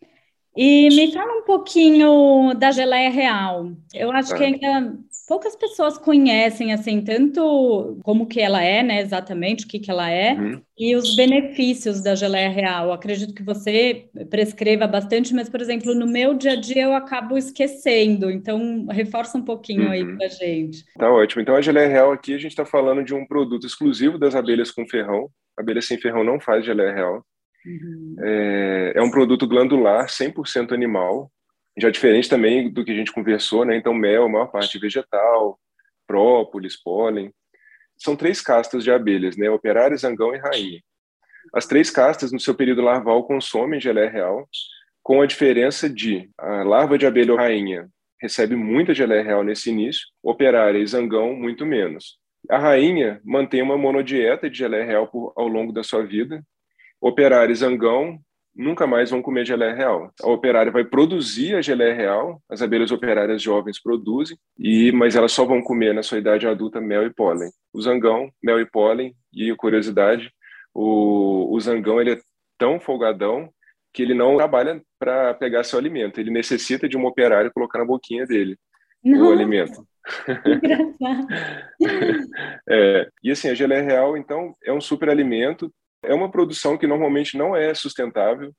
[0.55, 3.71] E me fala um pouquinho da geleia real.
[3.93, 4.97] Eu acho que ainda
[5.29, 10.09] poucas pessoas conhecem assim tanto como que ela é, né, exatamente o que que ela
[10.09, 10.59] é uhum.
[10.75, 12.87] e os benefícios da geleia real.
[12.87, 16.95] Eu acredito que você prescreva bastante, mas por exemplo, no meu dia a dia eu
[16.95, 18.31] acabo esquecendo.
[18.31, 19.91] Então, reforça um pouquinho uhum.
[19.91, 20.83] aí para gente.
[20.97, 21.43] Tá ótimo.
[21.43, 24.71] Então, a geleia real aqui a gente está falando de um produto exclusivo das abelhas
[24.71, 25.29] com ferrão.
[25.55, 27.23] A abelha sem ferrão não faz geleia real.
[27.67, 28.15] Uhum.
[28.23, 31.31] É, é um produto glandular, 100% animal,
[31.79, 33.75] já diferente também do que a gente conversou, né?
[33.75, 35.59] Então, mel, maior parte vegetal,
[36.07, 37.31] própolis, pólen.
[37.97, 39.49] São três castas de abelhas, né?
[39.49, 40.81] Operária, zangão e rainha.
[41.53, 44.47] As três castas, no seu período larval, consomem geleia real,
[45.01, 47.89] com a diferença de a larva de abelha ou rainha
[48.21, 52.17] recebe muita geleia real nesse início, operária e zangão muito menos.
[52.49, 56.43] A rainha mantém uma monodieta de geleia real por, ao longo da sua vida.
[57.01, 58.19] Operária e zangão
[58.55, 60.11] nunca mais vão comer geleia real.
[60.21, 65.31] A operária vai produzir a geleia real, as abelhas operárias jovens produzem, e mas elas
[65.31, 67.49] só vão comer na sua idade adulta mel e pólen.
[67.73, 70.31] O zangão, mel e pólen, e curiosidade,
[70.73, 72.19] o, o zangão ele é
[72.57, 73.49] tão folgadão
[73.93, 77.85] que ele não trabalha para pegar seu alimento, ele necessita de um operário colocar na
[77.85, 78.57] boquinha dele
[79.03, 79.87] o alimento.
[82.69, 86.87] é, e assim, a geleia real, então, é um super alimento, é uma produção que
[86.87, 88.53] normalmente não é sustentável.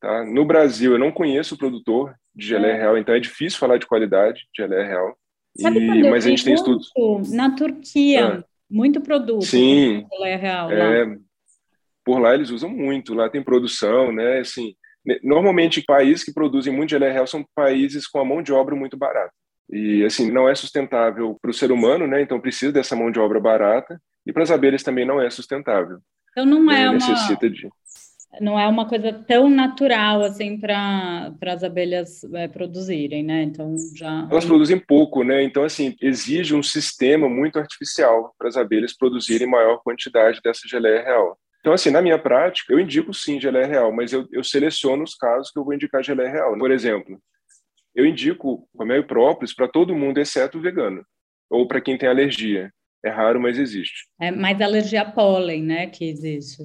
[0.00, 0.24] Tá?
[0.24, 2.76] No Brasil, eu não conheço o produtor de geleia é.
[2.78, 5.16] real, então é difícil falar de qualidade de geleia real.
[5.56, 6.90] Sabe e, mas a gente tem estudos.
[7.32, 8.44] Na Turquia, ah.
[8.68, 10.70] muito produto Sim, de geleia real.
[10.70, 11.16] É,
[12.04, 14.40] por lá eles usam muito, lá tem produção, né?
[14.40, 14.74] Assim,
[15.22, 18.96] normalmente países que produzem muito geleia real são países com a mão de obra muito
[18.96, 19.32] barata.
[19.70, 22.20] E assim, não é sustentável para o ser humano, né?
[22.20, 25.98] Então precisa dessa mão de obra barata e para as abelhas também não é sustentável.
[26.34, 27.70] Então não é, uma de
[28.40, 33.44] não é uma coisa tão natural assim para as abelhas é, produzirem, né?
[33.44, 35.44] Então já elas produzem pouco, né?
[35.44, 41.04] Então assim exige um sistema muito artificial para as abelhas produzirem maior quantidade dessa geleia
[41.04, 41.38] real.
[41.60, 45.14] Então assim na minha prática eu indico sim geleia real, mas eu, eu seleciono os
[45.14, 46.58] casos que eu vou indicar geleia real.
[46.58, 47.16] Por exemplo,
[47.94, 51.06] eu indico o mel própolis para todo mundo, exceto o vegano,
[51.48, 52.72] ou para quem tem alergia.
[53.04, 54.06] É raro, mas existe.
[54.20, 56.62] É mais alergia a pólen, né, que existe.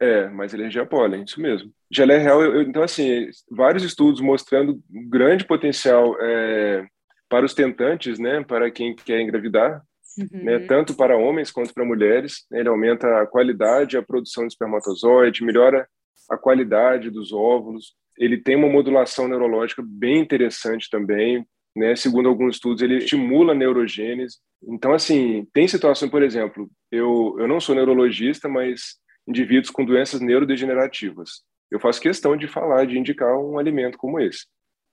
[0.00, 1.72] É, mais alergia a pólen, isso mesmo.
[1.90, 6.84] Geleia real, eu, então, assim, vários estudos mostrando grande potencial é,
[7.28, 9.82] para os tentantes, né, para quem quer engravidar,
[10.18, 10.44] uhum.
[10.44, 12.46] né, tanto para homens quanto para mulheres.
[12.52, 15.88] Ele aumenta a qualidade, a produção de espermatozoide, melhora
[16.28, 21.96] a qualidade dos óvulos, ele tem uma modulação neurológica bem interessante também, né?
[21.96, 24.38] Segundo alguns estudos, ele estimula a neurogênese.
[24.62, 30.20] Então, assim, tem situações, por exemplo, eu, eu não sou neurologista, mas indivíduos com doenças
[30.20, 31.42] neurodegenerativas.
[31.70, 34.46] Eu faço questão de falar, de indicar um alimento como esse,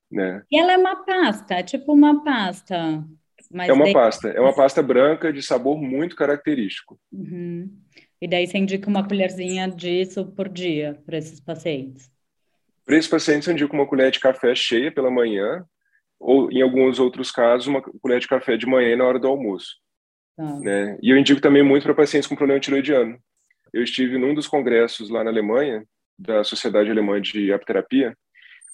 [0.10, 0.44] né?
[0.50, 3.04] E ela é uma pasta, é tipo uma pasta.
[3.54, 3.94] é uma daí...
[3.94, 7.00] pasta, é uma pasta branca de sabor muito característico.
[7.12, 7.70] Uhum.
[8.22, 12.10] E daí você indica uma colherzinha disso por dia para esses pacientes?
[12.86, 15.66] Para esses pacientes, eu indico uma colher de café cheia pela manhã,
[16.20, 19.28] ou em alguns outros casos, uma colher de café de manhã e na hora do
[19.28, 19.76] almoço.
[20.38, 20.60] Ah.
[20.60, 20.98] Né?
[21.02, 23.18] E eu indico também muito para pacientes com problema tiroidiano.
[23.74, 25.86] Eu estive num dos congressos lá na Alemanha,
[26.18, 28.16] da Sociedade Alemã de Apterapia,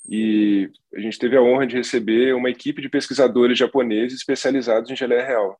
[0.07, 4.95] e a gente teve a honra de receber uma equipe de pesquisadores japoneses especializados em
[4.95, 5.59] geleia real.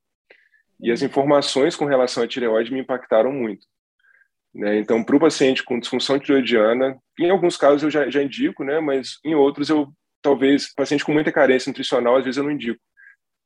[0.80, 3.66] E as informações com relação à tireoide me impactaram muito.
[4.54, 4.78] Né?
[4.78, 8.80] Então, para o paciente com disfunção tiroidiana, em alguns casos eu já, já indico, né?
[8.80, 9.92] mas em outros eu,
[10.26, 12.80] talvez, paciente com muita carência nutricional, às vezes eu não indico,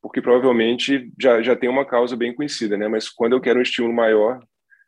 [0.02, 2.88] porque provavelmente já, já tem uma causa bem conhecida, né?
[2.88, 4.40] mas quando eu quero um estímulo maior,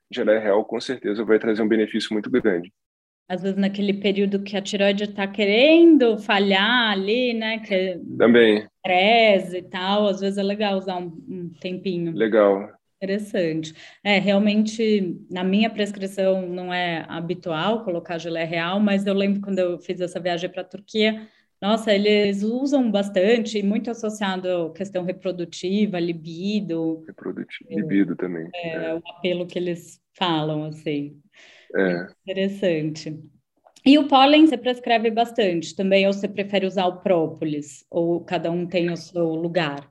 [0.09, 2.71] geleia real, com certeza vai trazer um benefício muito grande.
[3.27, 7.59] Às vezes naquele período que a tiroide está querendo falhar ali, né?
[7.59, 8.67] Que Também.
[8.85, 12.13] Estresse e tal, às vezes é legal usar um, um tempinho.
[12.13, 12.69] Legal.
[12.97, 13.73] Interessante.
[14.03, 19.59] É, realmente, na minha prescrição não é habitual colocar gelé real, mas eu lembro quando
[19.59, 21.25] eu fiz essa viagem para a Turquia,
[21.61, 27.03] nossa, eles usam bastante, muito associado à questão reprodutiva, libido.
[27.05, 28.49] Reprodutivo, libido também.
[28.55, 31.21] É, é, o apelo que eles falam, assim.
[31.75, 32.07] É.
[32.23, 33.15] Interessante.
[33.85, 37.85] E o pólen você prescreve bastante também, ou você prefere usar o própolis?
[37.91, 39.87] Ou cada um tem o seu lugar?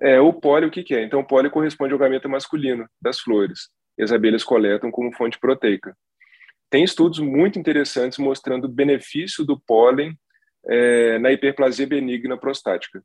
[0.00, 1.04] É, o pólen, o que, que é?
[1.04, 3.68] Então, o pólen corresponde ao gameta masculino das flores.
[3.96, 5.96] E as abelhas coletam como fonte proteica.
[6.68, 10.18] Tem estudos muito interessantes mostrando o benefício do pólen
[10.68, 13.02] é, na hiperplasia benigna prostática.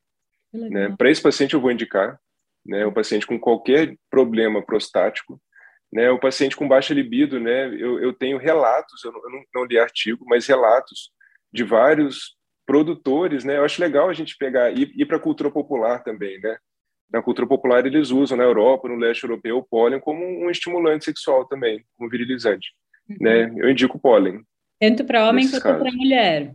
[0.53, 0.95] Né?
[0.97, 2.19] Para esse paciente, eu vou indicar
[2.65, 5.41] né, o paciente com qualquer problema prostático,
[5.91, 9.65] né, o paciente com baixa libido, né, eu, eu tenho relatos, eu, não, eu não,
[9.65, 11.11] li artigo, mas relatos
[11.51, 15.49] de vários produtores, né, eu acho legal a gente pegar, e ir para a cultura
[15.49, 16.57] popular também, né,
[17.11, 21.05] na cultura popular eles usam na Europa, no leste europeu, o pólen como um estimulante
[21.05, 22.69] sexual também, como virilizante.
[23.09, 23.17] Uhum.
[23.19, 23.51] Né?
[23.57, 24.43] Eu indico o pólen.
[24.79, 26.53] Tanto para homem quanto para mulher.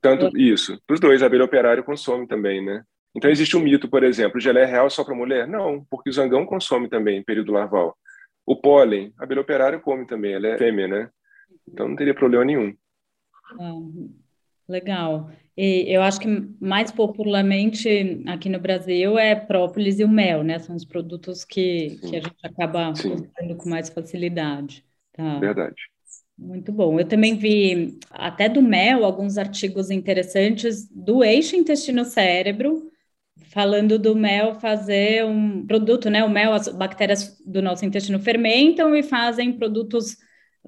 [0.00, 0.80] Tanto isso.
[0.88, 2.82] Os dois, abelha operária consome também, né?
[3.14, 5.46] Então existe um mito, por exemplo, gelé real só para mulher?
[5.46, 7.96] Não, porque o zangão consome também em período larval.
[8.46, 11.10] O pólen, a abelha operária come também, ela é fêmea, né?
[11.66, 12.74] Então não teria problema nenhum.
[13.58, 13.74] Ah,
[14.68, 15.30] legal.
[15.56, 16.28] E eu acho que
[16.60, 20.58] mais popularmente aqui no Brasil é própolis e o mel, né?
[20.58, 23.14] São os produtos que, que a gente acaba Sim.
[23.14, 24.84] usando com mais facilidade.
[25.12, 25.38] Tá.
[25.40, 25.90] Verdade.
[26.38, 27.00] Muito bom.
[27.00, 32.88] Eu também vi até do mel alguns artigos interessantes do eixo intestino-cérebro,
[33.50, 36.22] falando do mel fazer um produto, né?
[36.22, 40.16] O mel, as bactérias do nosso intestino fermentam e fazem produtos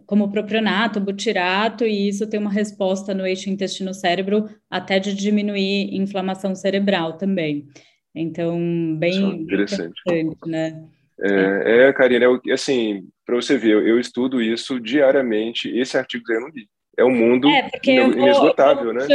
[0.07, 6.53] como propionato, butirato, e isso tem uma resposta no eixo intestino-cérebro até de diminuir inflamação
[6.55, 7.69] cerebral também.
[8.13, 8.59] Então,
[8.99, 10.01] bem interessante.
[10.05, 10.85] interessante, né?
[11.23, 16.25] É, é Karina, é assim, para você ver, eu, eu, estudo isso diariamente, esse artigo
[16.31, 16.67] eu não li.
[16.97, 19.07] é um mundo é, porque inesgotável, eu né?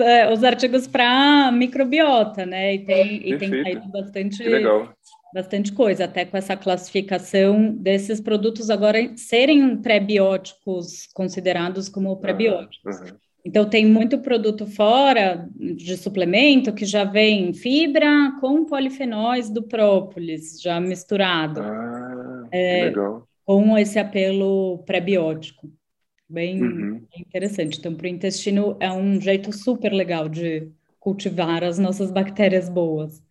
[0.00, 2.74] É, os artigos para microbiota, né?
[2.74, 4.44] E tem, e tem saído bastante,
[5.34, 13.00] bastante coisa, até com essa classificação desses produtos agora serem pré-bióticos considerados como pré-bióticos.
[13.00, 13.16] Uhum.
[13.44, 20.60] Então, tem muito produto fora de suplemento que já vem fibra com polifenóis do própolis,
[20.62, 21.60] já misturado.
[21.60, 23.28] Ah, é, legal.
[23.44, 25.70] Com esse apelo pré-biótico.
[26.26, 27.06] Bem, uhum.
[27.14, 27.78] interessante.
[27.78, 33.22] Então, para o intestino é um jeito super legal de cultivar as nossas bactérias boas.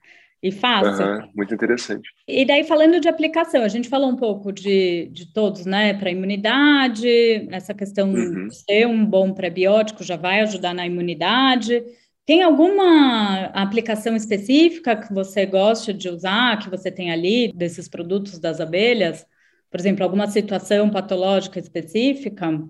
[0.43, 1.05] E fácil.
[1.05, 2.09] Uhum, muito interessante.
[2.27, 5.93] E daí, falando de aplicação, a gente falou um pouco de, de todos, né?
[5.93, 7.07] Para imunidade,
[7.49, 8.49] essa questão uhum.
[8.49, 11.81] de ser um bom prebiótico já vai ajudar na imunidade.
[12.25, 18.37] Tem alguma aplicação específica que você gosta de usar, que você tem ali, desses produtos
[18.37, 19.25] das abelhas?
[19.71, 22.61] Por exemplo, alguma situação patológica específica?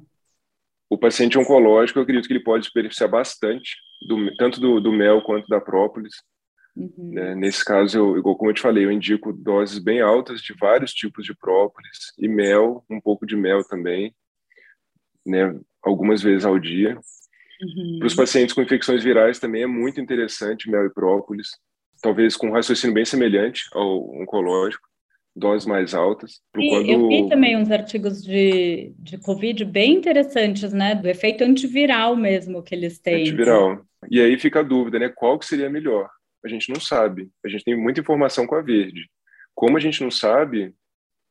[0.91, 3.71] O paciente oncológico, eu acredito que ele pode se beneficiar bastante,
[4.07, 6.13] do, tanto do, do mel quanto da própolis
[6.75, 7.11] Uhum.
[7.13, 7.35] Né?
[7.35, 10.93] Nesse caso, eu, igual como eu te falei, eu indico doses bem altas de vários
[10.93, 14.13] tipos de própolis e mel, um pouco de mel também,
[15.25, 15.55] né?
[15.81, 16.97] algumas vezes ao dia.
[17.61, 17.97] Uhum.
[17.99, 21.49] Para os pacientes com infecções virais também é muito interessante mel e própolis,
[22.01, 24.87] talvez com um raciocínio bem semelhante ao oncológico,
[25.35, 26.41] doses mais altas.
[26.53, 26.89] Quando...
[26.89, 30.95] Eu vi também uns artigos de, de Covid bem interessantes, né?
[30.95, 33.21] Do efeito antiviral mesmo que eles têm.
[33.21, 33.85] Antiviral.
[34.09, 35.09] E aí fica a dúvida, né?
[35.09, 36.09] Qual que seria melhor?
[36.43, 37.29] A gente não sabe.
[37.43, 39.09] A gente tem muita informação com a verde.
[39.55, 40.73] Como a gente não sabe,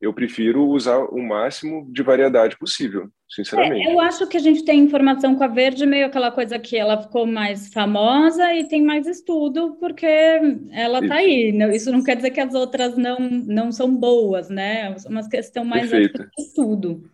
[0.03, 3.87] eu prefiro usar o máximo de variedade possível, sinceramente.
[3.87, 6.77] É, eu acho que a gente tem informação com a verde, meio aquela coisa que
[6.77, 10.07] ela ficou mais famosa e tem mais estudo, porque
[10.73, 11.57] ela está aí.
[11.73, 14.93] Isso não quer dizer que as outras não, não são boas, né?
[14.93, 17.09] É uma questão mais de estudo.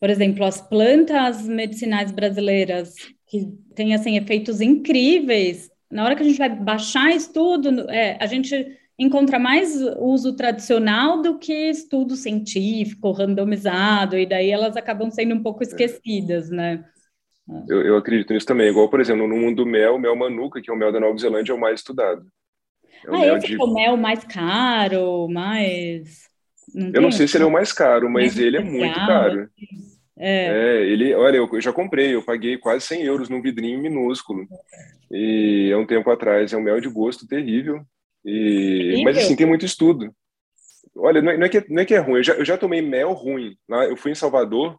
[0.00, 2.94] Por exemplo, as plantas medicinais brasileiras
[3.26, 8.26] que têm assim, efeitos incríveis, na hora que a gente vai baixar estudo, é, a
[8.26, 15.34] gente encontra mais uso tradicional do que estudo científico, randomizado, e daí elas acabam sendo
[15.34, 16.82] um pouco esquecidas, né?
[17.68, 18.68] Eu, eu acredito nisso também.
[18.68, 21.00] Igual, por exemplo, no mundo do mel, o mel manuka, que é o mel da
[21.00, 22.24] Nova Zelândia, é o mais estudado.
[23.04, 23.54] É o ah, mel esse de...
[23.54, 26.28] é o mel mais caro, mais...
[26.74, 29.42] Não eu não sei se ele é o mais caro, mas ele é muito caro.
[29.42, 29.91] Assim.
[30.24, 30.46] É.
[30.46, 30.86] é.
[30.86, 34.46] ele, olha, eu, já comprei, eu paguei quase 100 euros num vidrinho minúsculo.
[35.10, 37.84] E é um tempo atrás, é um mel de gosto terrível.
[38.24, 40.14] E, mas assim, tem muito estudo.
[40.94, 42.56] Olha, não é, não é, que, não é que é ruim, eu já, eu já
[42.56, 43.56] tomei mel ruim.
[43.68, 44.78] Lá, eu fui em Salvador,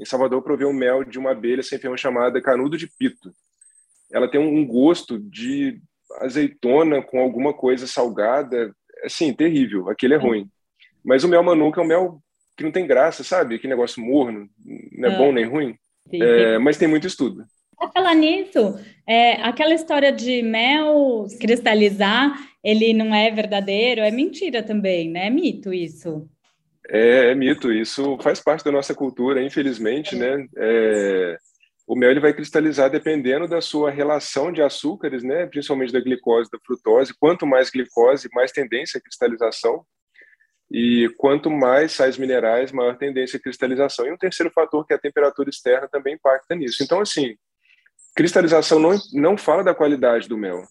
[0.00, 3.30] em Salvador provei um mel de uma abelha sem ferrão chamada canudo de pito.
[4.10, 5.78] Ela tem um, um gosto de
[6.20, 9.90] azeitona com alguma coisa salgada, assim, terrível.
[9.90, 10.48] Aquele é ruim.
[11.04, 12.22] Mas o mel manuka é um mel
[12.60, 13.58] que não tem graça, sabe?
[13.58, 14.46] Que negócio morno,
[14.92, 15.16] não é, é.
[15.16, 15.74] bom nem ruim.
[16.12, 17.44] É, mas tem muito estudo.
[17.78, 24.62] Pra falar nisso, é, aquela história de mel cristalizar, ele não é verdadeiro, é mentira
[24.62, 25.28] também, né?
[25.28, 26.28] É mito isso.
[26.86, 30.46] É, é mito, isso faz parte da nossa cultura, infelizmente, né?
[30.58, 31.38] É,
[31.86, 35.46] o mel ele vai cristalizar dependendo da sua relação de açúcares, né?
[35.46, 37.14] Principalmente da glicose, da frutose.
[37.18, 39.82] Quanto mais glicose, mais tendência à cristalização.
[40.70, 44.06] E quanto mais sais minerais, maior tendência à cristalização.
[44.06, 46.82] E um terceiro fator, que é a temperatura externa, também impacta nisso.
[46.82, 47.34] Então, assim,
[48.14, 50.62] cristalização não, não fala da qualidade do mel.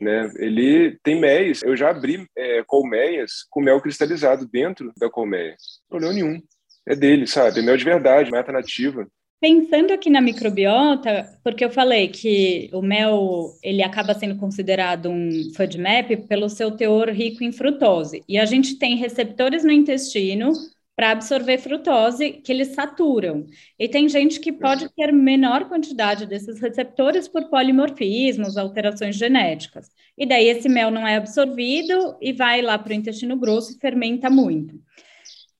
[0.00, 0.30] Né?
[0.36, 1.60] Ele tem méis.
[1.62, 5.56] Eu já abri é, colmeias com mel cristalizado dentro da colmeia.
[5.88, 6.40] Problema nenhum.
[6.86, 7.60] É dele, sabe?
[7.60, 9.06] É mel de verdade, meta nativa.
[9.42, 15.52] Pensando aqui na microbiota, porque eu falei que o mel ele acaba sendo considerado um
[15.56, 18.22] FODMAP pelo seu teor rico em frutose.
[18.28, 20.52] E a gente tem receptores no intestino
[20.94, 23.44] para absorver frutose que eles saturam.
[23.76, 29.90] E tem gente que pode ter menor quantidade desses receptores por polimorfismos, alterações genéticas.
[30.16, 33.80] E daí esse mel não é absorvido e vai lá para o intestino grosso e
[33.80, 34.80] fermenta muito.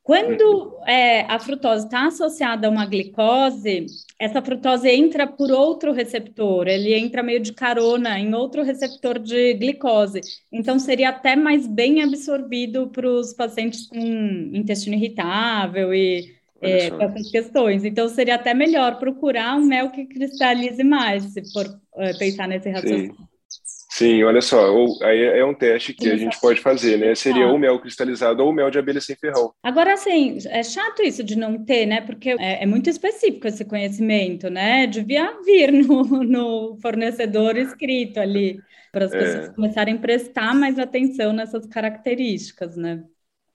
[0.02, 3.86] Quando é, a frutose está associada a uma glicose,
[4.18, 9.54] essa frutose entra por outro receptor, ele entra meio de carona em outro receptor de
[9.54, 10.20] glicose.
[10.50, 13.96] Então, seria até mais bem absorvido para os pacientes com
[14.52, 17.84] intestino irritável e é, com essas questões.
[17.84, 22.70] Então, seria até melhor procurar um mel que cristalize mais, se for é, pensar nesse
[22.70, 23.14] raciocínio.
[23.14, 23.31] Sim.
[23.94, 27.14] Sim, olha só, ou, aí é um teste que a gente pode fazer, né?
[27.14, 29.52] Seria ou mel cristalizado ou mel de abelha sem ferrão.
[29.62, 32.00] Agora, assim, é chato isso de não ter, né?
[32.00, 34.86] Porque é, é muito específico esse conhecimento, né?
[34.86, 38.58] Devia vir no, no fornecedor escrito ali,
[38.90, 39.18] para as é.
[39.18, 43.04] pessoas começarem a prestar mais atenção nessas características, né?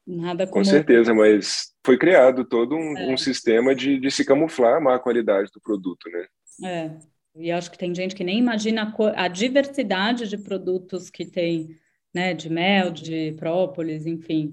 [0.06, 0.64] Nada como...
[0.64, 3.08] Com certeza, mas foi criado todo um, é.
[3.08, 6.28] um sistema de, de, se camuflar a má qualidade do produto, né?
[6.64, 6.92] É,
[7.38, 11.70] e acho que tem gente que nem imagina a, a diversidade de produtos que tem,
[12.14, 12.34] né?
[12.34, 14.52] De mel, de própolis, enfim.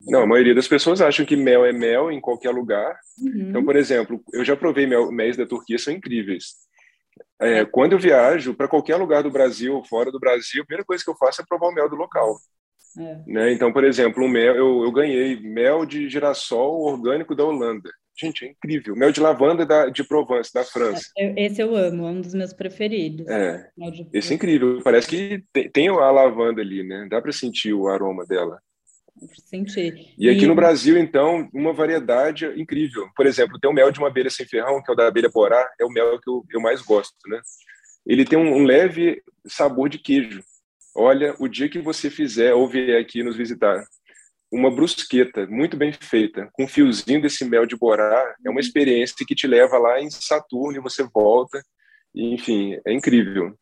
[0.00, 2.98] Não, a maioria das pessoas acham que mel é mel em qualquer lugar.
[3.18, 3.50] Uhum.
[3.50, 6.54] Então, por exemplo, eu já provei mel, mel da Turquia, são incríveis.
[7.40, 10.84] É, quando eu viajo para qualquer lugar do Brasil ou fora do Brasil, a primeira
[10.84, 12.36] coisa que eu faço é provar o mel do local.
[12.98, 13.22] É.
[13.26, 13.52] Né?
[13.52, 17.90] Então, por exemplo, um mel, eu, eu, ganhei mel de girassol orgânico da Holanda.
[18.20, 18.94] Gente, é incrível.
[18.94, 21.10] Mel de lavanda da, de Provence, da França.
[21.16, 23.26] É, esse eu amo, é um dos meus preferidos.
[23.26, 23.70] É,
[24.12, 24.80] esse é incrível.
[24.82, 27.06] Parece que tem, tem a lavanda ali, né?
[27.10, 28.60] Dá para sentir o aroma dela.
[29.46, 30.14] Sentir.
[30.18, 30.46] E aqui e...
[30.46, 33.08] no Brasil, então, uma variedade incrível.
[33.16, 35.30] Por exemplo, tem o mel de uma abelha sem ferrão, que é o da abelha
[35.30, 37.40] borá, é o mel que eu, eu mais gosto, né?
[38.06, 40.42] Ele tem um, um leve sabor de queijo.
[40.94, 43.84] Olha, o dia que você fizer ou vier aqui nos visitar,
[44.52, 48.60] uma brusqueta muito bem feita, com um fiozinho desse mel de borá, é uma uhum.
[48.60, 51.62] experiência que te leva lá em Saturno e você volta.
[52.14, 53.54] E, enfim, é incrível.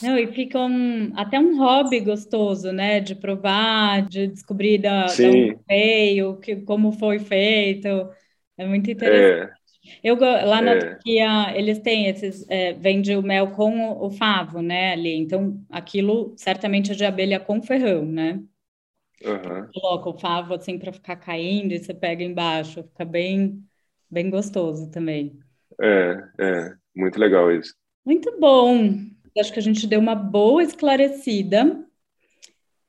[0.00, 3.00] Não, e fica um, até um hobby gostoso, né?
[3.00, 5.14] De provar, de descobrir da, da
[5.68, 7.88] veio, que, como foi feito.
[8.56, 9.52] É muito interessante.
[9.54, 9.58] É.
[10.02, 10.78] Eu, lá na é.
[10.78, 15.14] Turquia, eles têm esses, é, vende o mel com o, o, favo, né, ali.
[15.14, 18.40] Então, aquilo certamente é de abelha com ferrão, né?
[19.24, 19.68] Uhum.
[19.74, 22.82] Coloca o favo assim para ficar caindo e você pega embaixo.
[22.84, 23.64] Fica bem,
[24.10, 25.38] bem gostoso também.
[25.80, 26.74] É, é.
[26.94, 27.74] Muito legal isso.
[28.04, 28.94] Muito bom.
[29.38, 31.84] Acho que a gente deu uma boa esclarecida.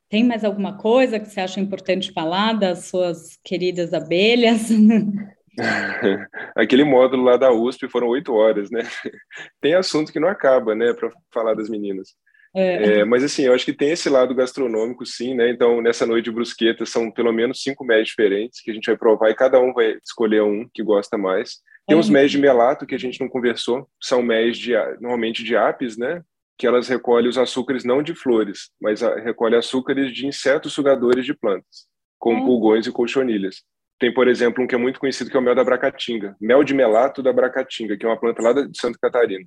[0.08, 4.68] Tem mais alguma coisa que você acha importante falar das suas queridas abelhas?
[6.56, 8.80] Aquele módulo lá da USP foram oito horas, né?
[9.60, 12.16] Tem assunto que não acaba, né, para falar das meninas.
[12.54, 13.00] É.
[13.00, 15.50] É, mas assim, eu acho que tem esse lado gastronômico, sim, né?
[15.50, 18.96] Então, nessa noite de brusqueta, são pelo menos cinco médios diferentes que a gente vai
[18.96, 21.58] provar e cada um vai escolher um que gosta mais.
[21.86, 25.56] Tem os médios de melato que a gente não conversou, são médios de, normalmente de
[25.56, 26.22] apis, né?
[26.56, 31.34] Que elas recolhem os açúcares não de flores, mas recolhem açúcares de insetos sugadores de
[31.34, 31.88] plantas,
[32.18, 33.62] como pulgões e colchonilhas.
[33.98, 36.62] Tem, por exemplo, um que é muito conhecido que é o mel da bracatinga, mel
[36.62, 39.44] de melato da bracatinga, que é uma planta lá de Santa Catarina.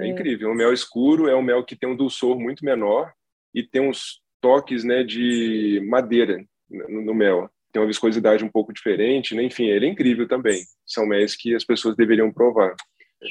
[0.00, 0.10] É, é.
[0.10, 0.50] incrível.
[0.50, 3.12] O mel escuro é um mel que tem um dulçor muito menor
[3.54, 7.50] e tem uns toques, né, de madeira no, no mel.
[7.72, 9.44] Tem uma viscosidade um pouco diferente, né?
[9.44, 10.62] enfim, ele é incrível também.
[10.84, 12.74] São méis que as pessoas deveriam provar.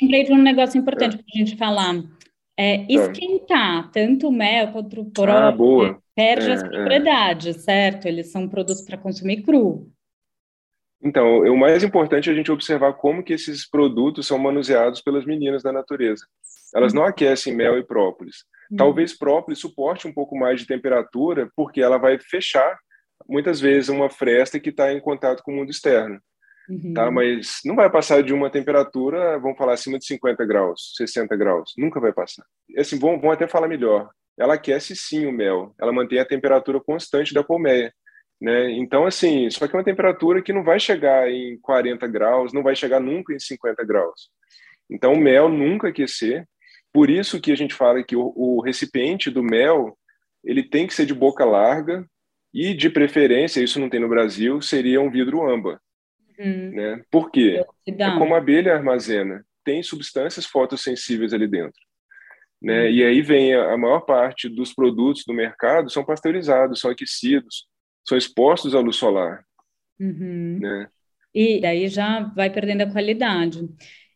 [0.01, 1.17] Lembrei de um negócio importante é.
[1.17, 1.95] para a gente falar.
[2.57, 2.85] É, tá.
[2.89, 6.67] esquentar tanto o mel quanto o próprio ah, perde é, as é.
[6.67, 8.05] propriedades, certo?
[8.05, 9.89] Eles são produtos para consumir cru.
[11.01, 15.25] Então, o mais importante é a gente observar como que esses produtos são manuseados pelas
[15.25, 16.25] meninas da natureza.
[16.73, 18.37] Elas não aquecem mel e própolis.
[18.71, 18.75] Hum.
[18.77, 22.77] Talvez própolis suporte um pouco mais de temperatura, porque ela vai fechar,
[23.27, 26.19] muitas vezes, uma fresta que está em contato com o mundo externo.
[26.69, 26.93] Uhum.
[26.93, 27.09] Tá?
[27.09, 31.73] Mas não vai passar de uma temperatura, vamos falar, acima de 50 graus, 60 graus.
[31.77, 32.45] Nunca vai passar.
[32.77, 34.09] Assim, vão, vão até falar melhor.
[34.37, 35.73] Ela aquece sim o mel.
[35.79, 37.91] Ela mantém a temperatura constante da colmeia.
[38.39, 38.71] Né?
[38.71, 42.63] Então, assim, só que é uma temperatura que não vai chegar em 40 graus, não
[42.63, 44.29] vai chegar nunca em 50 graus.
[44.89, 46.47] Então, o mel nunca aquecer.
[46.99, 49.97] Por isso que a gente fala que o, o recipiente do mel
[50.43, 52.05] ele tem que ser de boca larga
[52.53, 55.79] e, de preferência, isso não tem no Brasil, seria um vidro âmbar.
[56.37, 56.71] Uhum.
[56.71, 57.01] Né?
[57.09, 57.63] Por quê?
[57.87, 61.79] É como a abelha armazena, tem substâncias fotossensíveis ali dentro.
[62.61, 62.81] Né?
[62.81, 62.89] Uhum.
[62.89, 67.65] E aí vem a, a maior parte dos produtos do mercado são pasteurizados, são aquecidos,
[68.05, 69.45] são expostos à luz solar.
[69.97, 70.59] Uhum.
[70.59, 70.89] Né?
[71.33, 73.69] E daí já vai perdendo a qualidade.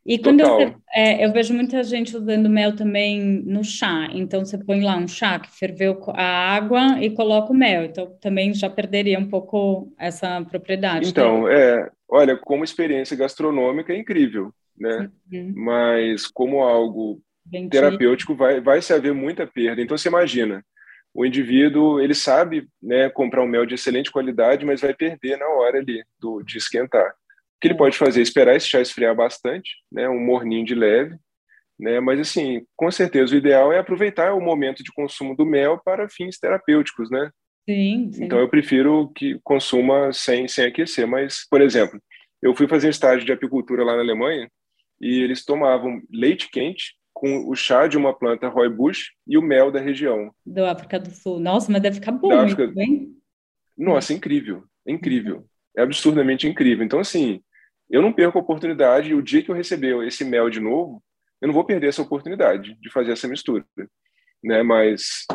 [0.06, 4.58] E quando eu, é, eu, vejo muita gente usando mel também no chá, então você
[4.58, 8.70] põe lá um chá que ferveu a água e coloca o mel, então também já
[8.70, 11.08] perderia um pouco essa propriedade.
[11.08, 11.54] Então, né?
[11.56, 15.10] é, olha, como experiência gastronômica é incrível, né?
[15.32, 15.54] Uhum.
[15.56, 19.82] Mas como algo Bem terapêutico vai, vai se haver muita perda.
[19.82, 20.64] Então você imagina,
[21.14, 25.48] o indivíduo ele sabe né, comprar um mel de excelente qualidade, mas vai perder na
[25.48, 27.14] hora ali do, de esquentar.
[27.64, 28.22] O que ele pode fazer?
[28.22, 31.16] Esperar esse chá esfriar bastante, né, um morninho de leve,
[31.80, 35.80] né, mas assim, com certeza o ideal é aproveitar o momento de consumo do mel
[35.84, 37.32] para fins terapêuticos, né?
[37.66, 38.26] Sim, sim.
[38.26, 41.98] Então eu prefiro que consuma sem, sem aquecer, mas, por exemplo,
[42.42, 44.50] eu fui fazer estágio de apicultura lá na Alemanha
[45.00, 49.72] e eles tomavam leite quente com o chá de uma planta rooibos e o mel
[49.72, 50.36] da região.
[50.46, 51.40] Do África do Sul.
[51.40, 52.70] Nossa, mas deve ficar bom, da África...
[52.76, 53.16] hein?
[53.78, 55.46] Nossa, incrível, incrível.
[55.78, 56.84] É absurdamente incrível.
[56.84, 57.42] Então, assim,
[57.90, 61.02] eu não perco a oportunidade e o dia que eu receber esse mel de novo,
[61.42, 63.66] eu não vou perder essa oportunidade de fazer essa mistura,
[64.44, 64.64] né?
[64.64, 65.26] Mas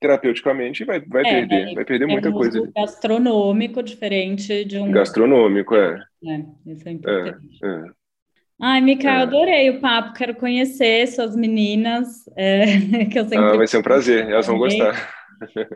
[0.00, 2.72] terapeuticamente vai, vai é, perder, vai perder muita um coisa.
[2.74, 4.90] gastronômico diferente de um...
[4.90, 6.02] Gastronômico, é.
[6.24, 7.58] É, isso é importante.
[7.62, 7.84] É, é.
[8.62, 9.16] Ai, Mica, é.
[9.16, 12.64] adorei o papo, quero conhecer suas meninas, é,
[13.12, 13.38] que eu sempre...
[13.38, 15.20] Ah, vai ser um prazer, elas vão gostar.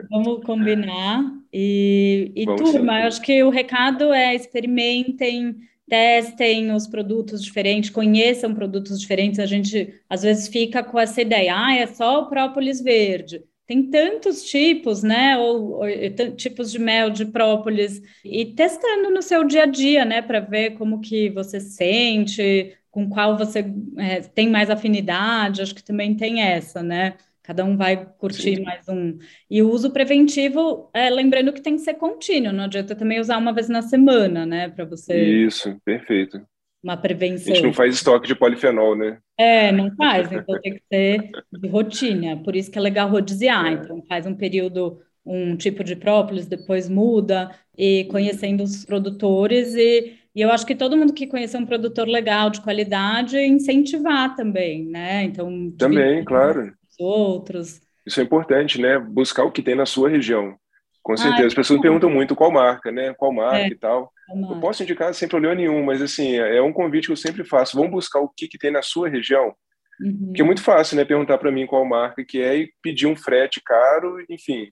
[0.09, 1.23] Vamos combinar.
[1.53, 5.55] E, e Vamos turma, eu acho que o recado é experimentem,
[5.87, 9.39] testem os produtos diferentes, conheçam produtos diferentes.
[9.39, 13.43] A gente às vezes fica com essa ideia, ah, é só o própolis verde.
[13.67, 15.37] Tem tantos tipos, né?
[15.37, 15.87] Ou, ou
[16.35, 20.21] tipos de mel, de própolis, e testando no seu dia a dia, né?
[20.21, 23.65] Para ver como que você sente, com qual você
[23.97, 25.61] é, tem mais afinidade.
[25.61, 27.17] Acho que também tem essa, né?
[27.45, 28.63] Cada um vai curtir Sim.
[28.63, 29.19] mais um.
[29.47, 33.37] E o uso preventivo, é, lembrando que tem que ser contínuo, não adianta também usar
[33.37, 34.67] uma vez na semana, né?
[34.69, 35.45] Para você.
[35.45, 36.41] Isso, perfeito.
[36.83, 37.53] Uma prevenção.
[37.53, 39.19] A gente não faz estoque de polifenol, né?
[39.37, 42.37] É, não faz, então tem que ser de rotina.
[42.37, 43.67] Por isso que é legal rodiziar.
[43.67, 43.71] É.
[43.73, 50.15] Então, faz um período, um tipo de própolis, depois muda, e conhecendo os produtores e.
[50.35, 54.83] E eu acho que todo mundo que conhecer um produtor legal, de qualidade, incentivar também,
[54.83, 55.23] né?
[55.23, 57.81] Então, também, claro outros.
[58.05, 58.99] Isso é importante, né?
[58.99, 60.55] Buscar o que tem na sua região.
[61.01, 61.43] Com certeza.
[61.43, 63.13] Ah, As pessoas perguntam muito qual marca, né?
[63.13, 64.11] Qual marca é, e tal.
[64.49, 67.77] Eu posso indicar sem problema nenhum, mas assim, é um convite que eu sempre faço.
[67.77, 69.53] Vamos buscar o que, que tem na sua região.
[70.01, 70.25] Uhum.
[70.27, 71.05] Porque é muito fácil, né?
[71.05, 74.71] Perguntar para mim qual marca que é e pedir um frete caro, enfim.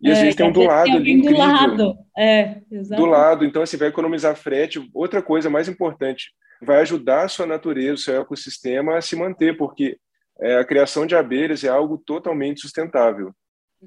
[0.00, 1.36] E às é, vezes tem um do lado ali incrível.
[1.36, 4.86] Do lado, é, Do lado, então assim, vai economizar frete.
[4.92, 6.30] Outra coisa mais importante,
[6.62, 9.98] vai ajudar a sua natureza, o seu ecossistema a se manter, porque
[10.40, 13.32] é, a criação de abelhas é algo totalmente sustentável,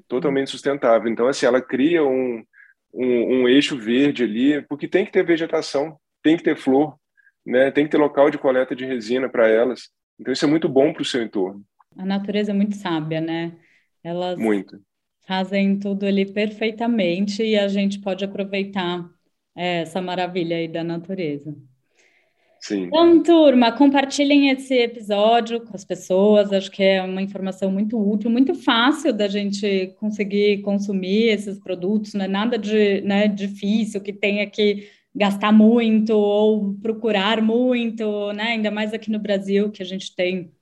[0.06, 1.10] totalmente sustentável.
[1.10, 2.42] Então, assim, ela cria um,
[2.92, 6.96] um, um, eixo verde ali, porque tem que ter vegetação, tem que ter flor,
[7.44, 7.70] né?
[7.70, 9.90] Tem que ter local de coleta de resina para elas.
[10.18, 11.62] Então, isso é muito bom para o seu entorno.
[11.96, 13.56] A natureza é muito sábia, né?
[14.02, 14.80] Elas muito.
[15.26, 19.04] fazem tudo ali perfeitamente e a gente pode aproveitar
[19.56, 21.54] é, essa maravilha aí da natureza.
[22.60, 22.84] Sim.
[22.84, 26.52] Então, turma, compartilhem esse episódio com as pessoas.
[26.52, 32.14] Acho que é uma informação muito útil, muito fácil da gente conseguir consumir esses produtos.
[32.14, 38.52] Não é nada de né, difícil que tenha que gastar muito ou procurar muito, né?
[38.52, 40.52] Ainda mais aqui no Brasil, que a gente tem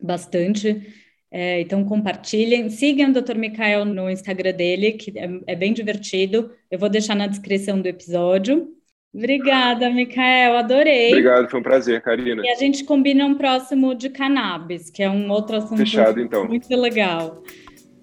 [0.00, 0.82] bastante.
[1.30, 2.70] É, então, compartilhem.
[2.70, 3.36] Sigam o Dr.
[3.36, 6.50] Mikael no Instagram dele, que é, é bem divertido.
[6.70, 8.75] Eu vou deixar na descrição do episódio.
[9.14, 11.08] Obrigada, Micael, adorei.
[11.08, 12.42] Obrigado, foi um prazer, Karina.
[12.44, 16.46] E a gente combina um próximo de cannabis, que é um outro assunto Fechado, então.
[16.46, 17.42] muito legal.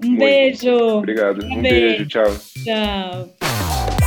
[0.03, 0.19] Um muito.
[0.19, 0.75] beijo.
[0.75, 1.43] Obrigado.
[1.45, 1.97] Um, um beijo.
[1.97, 2.35] beijo, tchau.
[2.63, 4.02] Tchau.